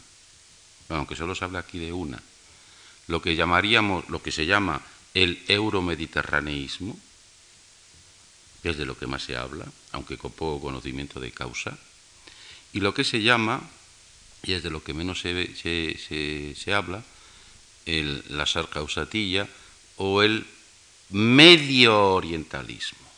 [0.89, 2.23] aunque solo se hable aquí de una,
[3.07, 4.83] lo que llamaríamos, lo que se llama
[5.15, 6.99] el euromediterraneísmo,
[8.63, 11.79] que es de lo que más se habla, aunque con poco conocimiento de causa,
[12.73, 13.63] y lo que se llama,
[14.43, 17.03] y es de lo que menos se, se, se, habla,
[17.87, 19.49] el, la sarcausatilla
[19.97, 20.47] o el
[21.11, 23.09] medio orientalismo.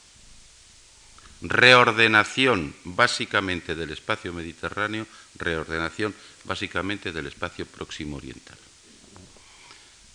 [1.42, 5.06] Reordenación básicamente del espacio mediterráneo,
[5.40, 6.14] reordenación
[6.44, 8.58] básicamente del espacio próximo oriental.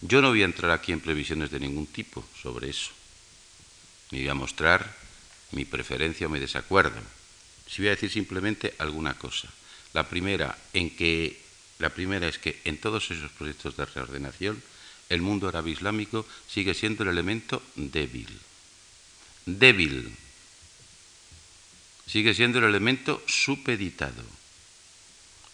[0.01, 2.91] Yo no voy a entrar aquí en previsiones de ningún tipo sobre eso,
[4.11, 4.95] ni voy a mostrar
[5.51, 7.01] mi preferencia o mi desacuerdo.
[7.67, 9.49] Si voy a decir simplemente alguna cosa.
[9.93, 11.41] La primera, en que,
[11.79, 14.61] la primera es que en todos esos proyectos de reordenación
[15.09, 18.29] el mundo árabe islámico sigue siendo el elemento débil.
[19.45, 20.15] Débil,
[22.07, 24.23] sigue siendo el elemento supeditado,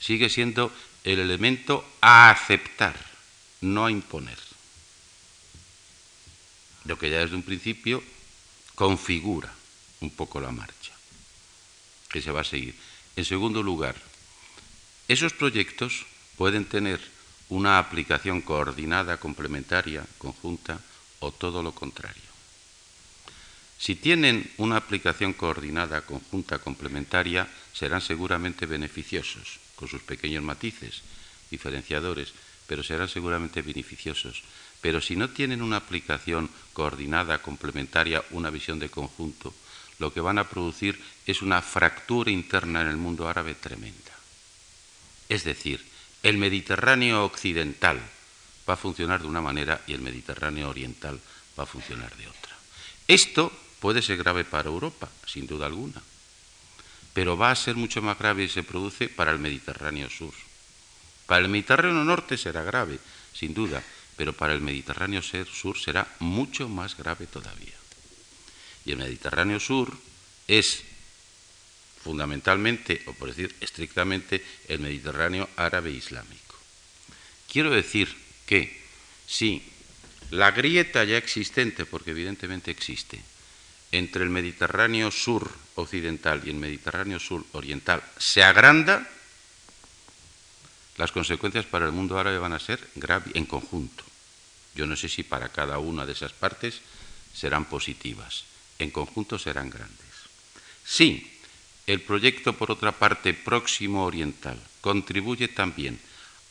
[0.02, 0.74] sigue siendo
[1.06, 2.98] el elemento a aceptar,
[3.62, 4.38] no a imponer.
[6.86, 8.04] Lo que ya desde un principio
[8.76, 9.54] configura
[10.02, 10.92] un poco la marcha
[12.10, 12.76] que se va a seguir.
[13.16, 13.96] En segundo lugar,
[15.12, 16.06] Esos proyectos
[16.38, 17.02] pueden tener
[17.50, 20.80] una aplicación coordinada, complementaria, conjunta
[21.20, 22.32] o todo lo contrario.
[23.78, 27.44] Si tienen una aplicación coordinada, conjunta, complementaria,
[27.74, 31.02] serán seguramente beneficiosos, con sus pequeños matices,
[31.50, 32.34] diferenciadores,
[32.68, 34.44] pero serán seguramente beneficiosos.
[34.80, 39.52] Pero si no tienen una aplicación coordinada, complementaria, una visión de conjunto,
[39.98, 44.14] lo que van a producir es una fractura interna en el mundo árabe tremenda.
[45.30, 45.84] Es decir,
[46.22, 47.98] el Mediterráneo occidental
[48.70, 51.20] va a funcionar de una manera y el Mediterráneo oriental
[51.58, 52.56] va a funcionar de otra.
[53.08, 56.04] Esto puede ser grave para Europa, sin duda alguna,
[57.14, 60.34] pero va a ser mucho más grave si se produce para el Mediterráneo sur.
[61.26, 63.00] Para el Mediterráneo norte será grave,
[63.34, 63.84] sin duda,
[64.18, 67.76] pero para el Mediterráneo sur será mucho más grave todavía.
[68.86, 69.96] Y el Mediterráneo sur
[70.48, 70.84] es
[72.04, 76.58] fundamentalmente, o por decir estrictamente, el Mediterráneo árabe islámico.
[77.52, 78.82] Quiero decir que
[79.28, 79.62] si
[80.32, 83.22] la grieta ya existente, porque evidentemente existe,
[83.92, 89.08] entre el Mediterráneo sur occidental y el Mediterráneo sur oriental se agranda,
[90.98, 94.04] las consecuencias para el mundo árabe van a ser graves en conjunto.
[94.76, 96.82] Yo no sé si para cada una de esas partes
[97.34, 98.46] serán positivas,
[98.80, 100.00] en conjunto serán grandes.
[100.86, 101.40] Sí,
[101.88, 106.00] el proyecto, por otra parte, próximo oriental, contribuye también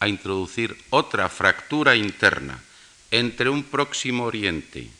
[0.01, 2.63] a introducir otra fractura interna
[3.11, 4.91] entre un próximo oriente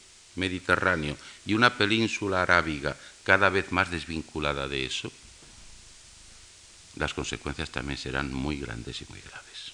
[0.41, 5.13] mediterráneo y una península arábiga cada vez más desvinculada de eso,
[6.97, 9.73] las consecuencias también serán muy grandes y muy graves.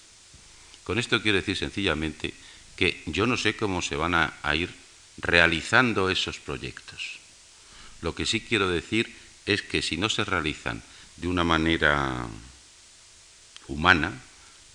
[0.83, 2.33] Con esto quiero decir sencillamente
[2.75, 4.69] que yo no sé cómo se van a, ir
[5.17, 7.19] realizando esos proyectos.
[8.01, 9.13] Lo que sí quiero decir
[9.47, 10.83] es que si no se realizan
[11.17, 12.27] de una manera
[13.67, 14.13] humana,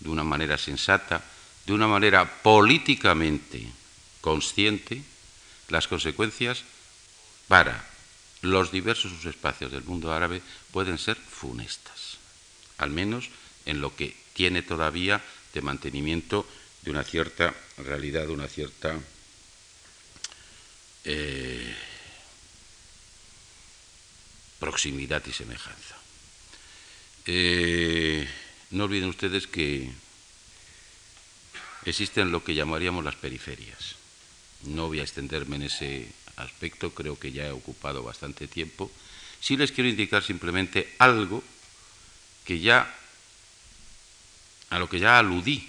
[0.00, 1.22] de una manera sensata,
[1.64, 3.64] de una manera políticamente
[4.20, 5.02] consciente,
[5.68, 6.64] las consecuencias
[7.48, 7.84] para
[8.42, 10.42] los diversos espacios del mundo árabe
[10.72, 12.18] pueden ser funestas,
[12.78, 13.30] al menos
[13.66, 15.22] en lo que tiene todavía
[15.54, 16.46] de mantenimiento
[16.82, 18.98] de una cierta realidad, de una cierta
[21.04, 21.74] eh,
[24.58, 25.96] proximidad y semejanza.
[27.26, 28.28] Eh,
[28.70, 29.92] no olviden ustedes que
[31.84, 34.01] existen lo que llamaríamos las periferias.
[34.64, 38.90] No voy a extenderme en ese aspecto, creo que ya he ocupado bastante tiempo.
[39.40, 41.42] Sí les quiero indicar simplemente algo
[42.44, 42.94] que ya
[44.70, 45.68] a lo que ya aludí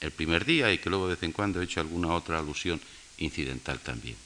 [0.00, 2.80] el primer día y que luego de vez en cuando he hecho alguna otra alusión
[3.18, 4.16] incidental también.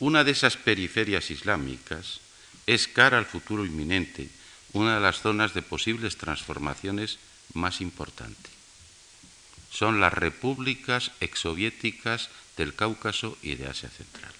[0.00, 2.20] Una de esas periferias islámicas
[2.66, 4.28] es cara al futuro inminente,
[4.72, 7.18] una de las zonas de posibles transformaciones
[7.52, 8.52] más importantes.
[9.70, 14.32] Son las repúblicas exsoviéticas del Cáucaso y de Asia Central.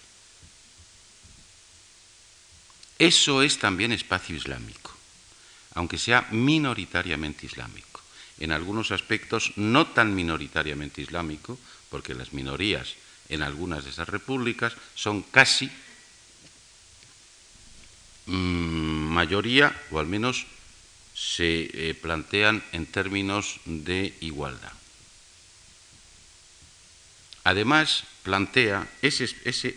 [2.98, 4.92] Eso es también espacio islámico,
[5.74, 8.00] aunque sea minoritariamente islámico.
[8.38, 11.58] En algunos aspectos no tan minoritariamente islámico,
[11.90, 12.94] porque las minorías
[13.28, 15.70] en algunas de esas repúblicas son casi
[18.26, 20.46] Mm, mayoría, o al menos
[21.14, 24.72] se eh, plantean en términos de igualdad.
[27.44, 29.24] Además, plantea, ese,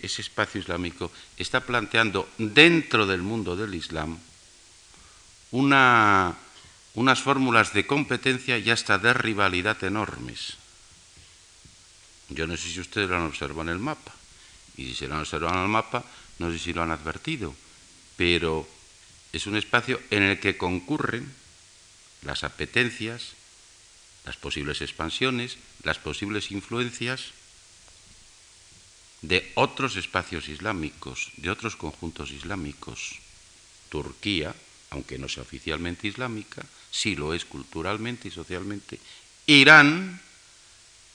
[0.02, 4.18] espacio islámico está planteando dentro del mundo del Islam
[5.50, 6.34] una,
[6.94, 10.56] unas fórmulas de competencia y hasta de rivalidad enormes.
[12.30, 14.12] Yo no sé si ustedes lo han observado en el mapa,
[14.76, 16.04] y si se lo han observado en el mapa,
[16.38, 17.54] no sé si lo han advertido
[18.18, 18.68] pero
[19.32, 21.32] es un espacio en el que concurren
[22.22, 23.34] las apetencias,
[24.26, 27.32] las posibles expansiones, las posibles influencias
[29.22, 33.18] de otros espacios islámicos, de otros conjuntos islámicos.
[33.88, 34.54] Turquía,
[34.90, 39.00] aunque no sea oficialmente islámica, sí lo es culturalmente y socialmente.
[39.46, 40.20] Irán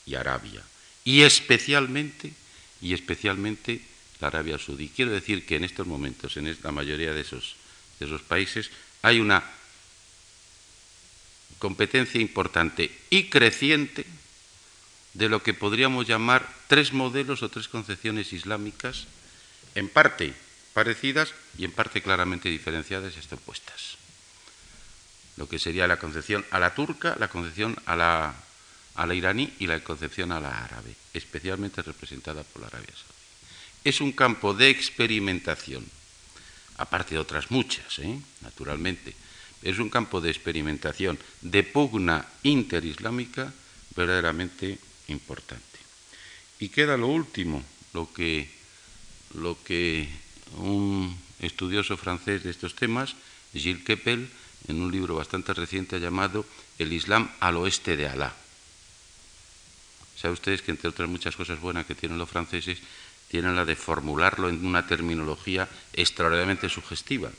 [0.06, 0.64] y Arabia.
[1.06, 2.34] Y especialmente,
[2.82, 3.82] y especialmente
[4.20, 4.90] la Arabia Saudí.
[4.90, 7.56] Quiero decir que en estos momentos, en la mayoría de esos,
[8.00, 9.44] de esos países, hay una
[11.60, 14.06] competencia importante y creciente
[15.14, 19.06] de lo que podríamos llamar tres modelos o tres concepciones islámicas,
[19.76, 20.34] en parte
[20.74, 23.98] parecidas y en parte claramente diferenciadas y hasta opuestas.
[25.38, 29.84] Lo que sería la concepción a la turca, la concepción a la, iraní y la
[29.84, 33.14] concepción a la árabe, especialmente representada por la Arabia Saudí
[33.84, 35.86] es un campo de experimentación,
[36.78, 38.20] aparte de otras muchas, ¿eh?
[38.42, 39.14] naturalmente,
[39.62, 43.54] es un campo de experimentación, de pugna interislámica
[43.96, 45.80] verdaderamente importante.
[46.60, 48.50] Y queda lo último, lo que,
[49.34, 50.08] lo que
[50.58, 53.16] un estudioso francés de estos temas,
[53.52, 54.30] Gilles Keppel,
[54.68, 56.46] en un libro bastante reciente llamado
[56.80, 58.34] El Islam al oeste de Alá.
[60.16, 62.80] Saben ustedes que entre otras muchas cosas buenas que tienen los franceses,
[63.28, 67.32] tienen la de formularlo en una terminología extraordinariamente sugestiva.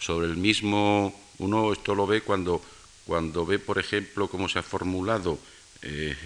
[0.00, 2.64] Sobre el mismo, uno esto lo ve cuando,
[3.04, 5.38] cuando ve, por ejemplo, cómo se ha formulado
[5.82, 6.16] eh,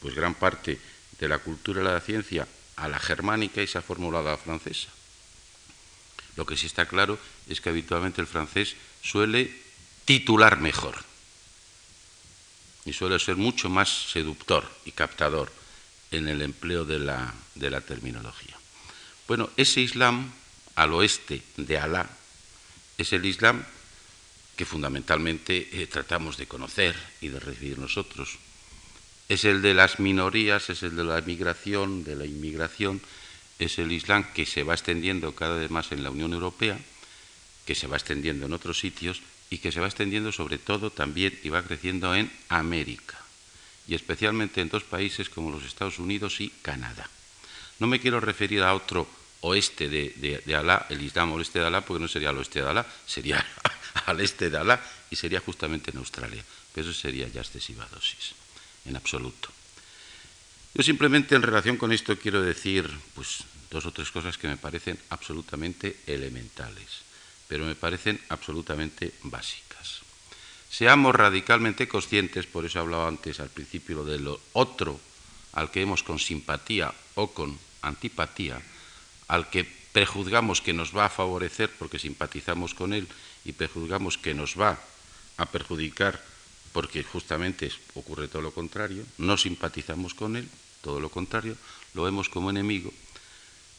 [0.00, 0.78] pues gran parte
[1.18, 2.46] de la cultura y la ciencia
[2.76, 4.88] a la germánica y se ha formulado a la francesa.
[6.36, 9.52] Lo que sí está claro es que habitualmente el francés suele
[10.04, 10.96] titular mejor
[12.84, 15.52] y suele ser mucho más seductor y captador
[16.10, 17.34] en el empleo de la,
[17.86, 18.56] terminología.
[19.28, 20.32] Bueno, ese Islam
[20.74, 22.08] al oeste de Alá
[22.98, 23.64] es el Islam
[24.56, 28.38] que fundamentalmente eh, tratamos de conocer y de recibir nosotros.
[29.30, 33.00] Es el de las minorías, es el de la migración, de la inmigración,
[33.60, 36.76] es el Islam que se va extendiendo cada vez más en la Unión Europea,
[37.64, 41.38] que se va extendiendo en otros sitios y que se va extendiendo sobre todo también
[41.44, 43.22] y va creciendo en América,
[43.86, 47.08] y especialmente en dos países como los Estados Unidos y Canadá.
[47.78, 49.06] No me quiero referir a otro
[49.42, 52.84] oeste de, Alá, el Islam oeste de Alá, porque no sería al oeste de Alá,
[53.06, 53.46] sería
[54.06, 56.44] al este de Alá y sería justamente en Australia.
[56.74, 58.34] Pero eso sería ya excesiva dosis,
[58.84, 59.50] en absoluto.
[60.74, 64.56] Yo simplemente en relación con esto quiero decir pues, dos o tres cosas que me
[64.56, 67.02] parecen absolutamente elementales,
[67.48, 70.02] pero me parecen absolutamente básicas.
[70.70, 75.00] Seamos radicalmente conscientes, por eso hablaba antes al principio de lo otro
[75.52, 78.62] al que hemos con simpatía o con antipatía,
[79.26, 83.08] al que prejuzgamos que nos va a favorecer porque simpatizamos con él
[83.44, 84.78] y prejuzgamos que nos va
[85.36, 86.22] a perjudicar
[86.72, 90.48] porque justamente ocurre todo lo contrario, no simpatizamos con él,
[90.82, 91.56] todo lo contrario,
[91.94, 92.92] lo vemos como enemigo.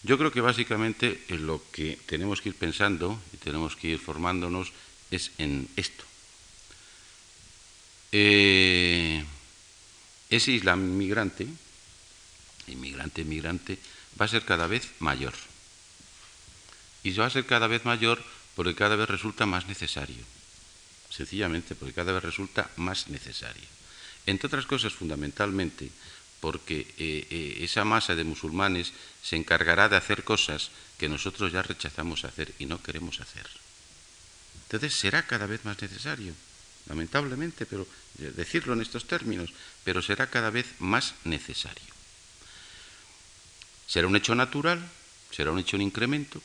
[0.04, 4.74] Yo creo que básicamente lo que tenemos que ir pensando y tenemos que ir formándonos
[5.12, 6.04] es en esto.
[8.12, 9.24] Eh,
[10.30, 11.48] ese Islam inmigrante,
[12.68, 13.78] inmigrante, inmigrante,
[14.20, 15.34] va a ser cada vez mayor.
[17.04, 18.22] Y va a ser cada vez mayor
[18.56, 20.24] porque cada vez resulta más necesario
[21.12, 23.68] sencillamente porque cada vez resulta más necesaria.
[24.26, 25.92] Entre otras cosas, fundamentalmente,
[26.40, 31.62] porque eh, eh, esa masa de musulmanes se encargará de hacer cosas que nosotros ya
[31.62, 33.46] rechazamos hacer y no queremos hacer.
[34.64, 36.34] Entonces será cada vez más necesario,
[36.88, 37.86] lamentablemente, pero
[38.18, 39.52] decirlo en estos términos,
[39.84, 41.92] pero será cada vez más necesario.
[43.86, 44.80] Será un hecho natural,
[45.32, 46.42] será un hecho en incremento,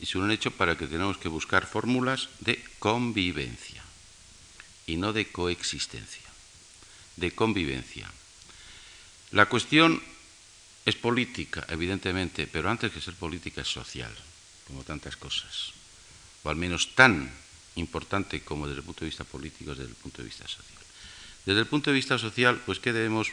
[0.00, 3.84] y son un hecho para que tenemos que buscar fórmulas de convivencia
[4.86, 6.24] y no de coexistencia,
[7.16, 8.10] de convivencia.
[9.32, 10.02] La cuestión
[10.86, 14.10] es política, evidentemente, pero antes que ser política es social,
[14.66, 15.72] como tantas cosas,
[16.42, 17.30] o al menos tan
[17.76, 20.80] importante como desde el punto de vista político, desde el punto de vista social.
[21.44, 23.28] Desde el punto de vista social, pues ¿qué debemos,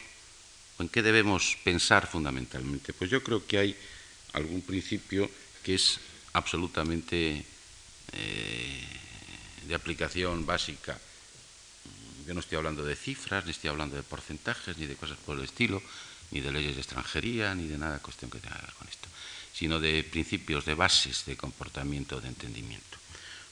[0.80, 2.94] en qué debemos pensar fundamentalmente?
[2.94, 3.76] Pues yo creo que hay
[4.34, 5.30] algún principio
[5.64, 6.00] que es
[6.38, 7.44] absolutamente
[8.14, 8.84] eh,
[9.68, 10.98] de aplicación básica.
[12.26, 15.38] Yo no estoy hablando de cifras, ni estoy hablando de porcentajes, ni de cosas por
[15.38, 15.82] el estilo,
[16.32, 19.08] ni de leyes de extranjería, ni de nada cuestión que tenga que ver con esto,
[19.52, 22.98] sino de principios, de bases de comportamiento, de entendimiento.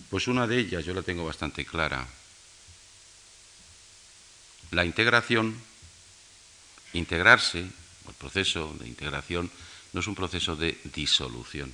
[0.10, 2.06] Pues una de ellas yo la tengo bastante clara.
[4.72, 5.56] La integración,
[6.94, 9.50] integrarse, el proceso de integración,
[9.94, 11.74] no es un proceso de disolución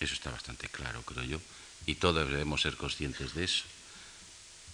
[0.00, 1.40] eso está bastante claro, creo yo,
[1.86, 3.64] y todos debemos ser conscientes de eso.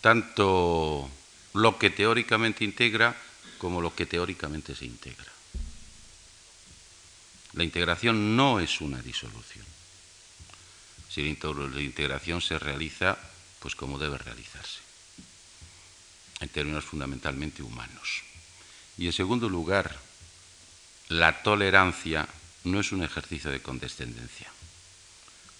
[0.01, 1.10] Tanto
[1.55, 3.16] lo que teóricamente integra
[3.59, 5.32] como lo que teóricamente se integra.
[7.55, 9.64] La integración no es una disolución.
[11.09, 13.16] Si la integración se realiza,
[13.60, 14.80] pues como debe realizarse,
[16.40, 18.22] en términos fundamentalmente humanos.
[18.98, 19.96] Y en segundo lugar,
[21.09, 22.28] la tolerancia
[22.64, 24.51] no es un ejercicio de condescendencia.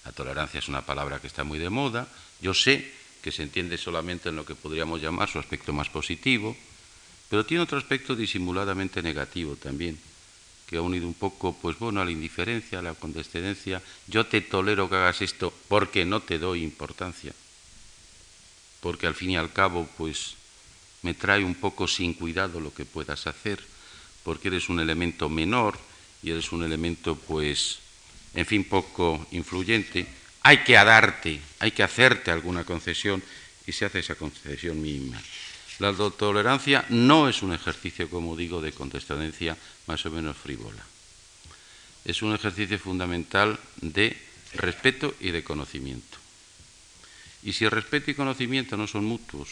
[0.05, 2.07] La tolerancia es una palabra que está muy de moda.
[2.41, 6.55] Yo sé que se entiende solamente en lo que podríamos llamar su aspecto más positivo,
[7.31, 9.99] pero tiene otro aspecto disimuladamente negativo también,
[10.67, 13.81] que ha unido un poco, pues bueno, a la indiferencia, a la condescendencia.
[14.07, 17.33] Yo te tolero que hagas esto porque no te doy importancia,
[18.81, 20.35] porque al fin y al cabo, pues
[21.01, 23.65] me trae un poco sin cuidado lo que puedas hacer,
[24.23, 25.79] porque eres un elemento menor
[26.23, 27.79] y eres un elemento, pues,
[28.35, 30.07] en fin, poco influyente,
[30.43, 33.23] hay que darte, hay que hacerte alguna concesión
[33.67, 35.21] y se hace esa concesión mínima.
[35.79, 39.57] La tolerancia no es un ejercicio, como digo, de condescendencia
[39.87, 40.85] más o menos frívola.
[42.05, 44.17] Es un ejercicio fundamental de
[44.55, 46.19] respeto y de conocimiento.
[47.43, 49.49] Y si el respeto y conocimiento no son mutuos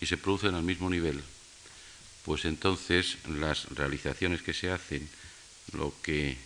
[0.00, 1.22] y se producen al mismo nivel,
[2.24, 5.08] pues entonces las realizaciones que se hacen,
[5.72, 6.36] lo que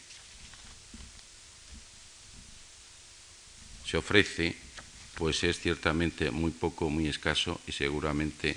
[3.88, 4.54] se ofrece,
[5.14, 8.54] pues es ciertamente muy poco, muy escaso y seguramente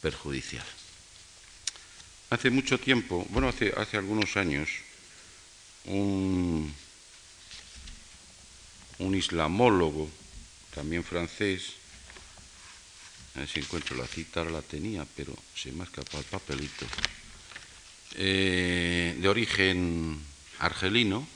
[0.00, 0.64] perjudicial.
[2.30, 4.70] Hace mucho tiempo, bueno, hace, hace algunos años,
[5.84, 6.74] un,
[8.98, 10.08] un islamólogo,
[10.74, 11.74] también francés,
[13.34, 16.24] a ver si encuentro la cita, ahora la tenía, pero se me ha escapado el
[16.24, 16.86] papelito,
[18.14, 20.18] eh, de origen
[20.58, 21.28] argelino,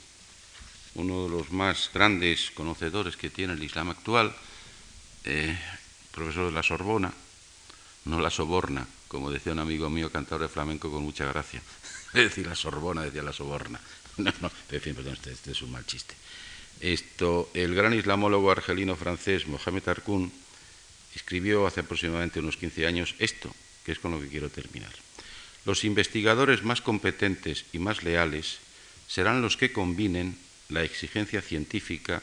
[0.95, 4.35] uno de los más grandes conocedores que tiene el Islam actual,
[5.23, 5.57] eh,
[6.11, 7.13] profesor de la Sorbona,
[8.05, 11.61] no la Soborna, como decía un amigo mío, cantador de flamenco con mucha gracia.
[12.13, 13.79] Es decir, la Sorbona decía la Soborna.
[14.17, 16.13] No, no, en fin, perdón, este, este, es un mal chiste.
[16.81, 20.31] Esto, el gran islamólogo argelino francés Mohamed Arkoun
[21.15, 23.55] escribió hace aproximadamente unos 15 años esto,
[23.85, 24.91] que es con lo que quiero terminar.
[25.63, 28.59] Los investigadores más competentes y más leales
[29.07, 30.37] serán los que combinen
[30.71, 32.21] la exigencia científica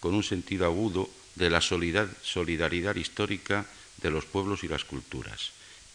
[0.00, 3.66] con un sentido agudo de la solidaridad histórica
[4.02, 5.52] de los pueblos y las culturas.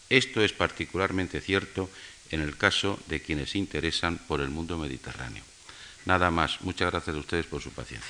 [0.10, 1.90] Esto es particularmente cierto
[2.32, 5.44] en el caso de quienes se interesan por el mundo mediterráneo.
[6.06, 6.62] Nada más.
[6.62, 8.10] Muchas gracias a ustedes por su paciencia.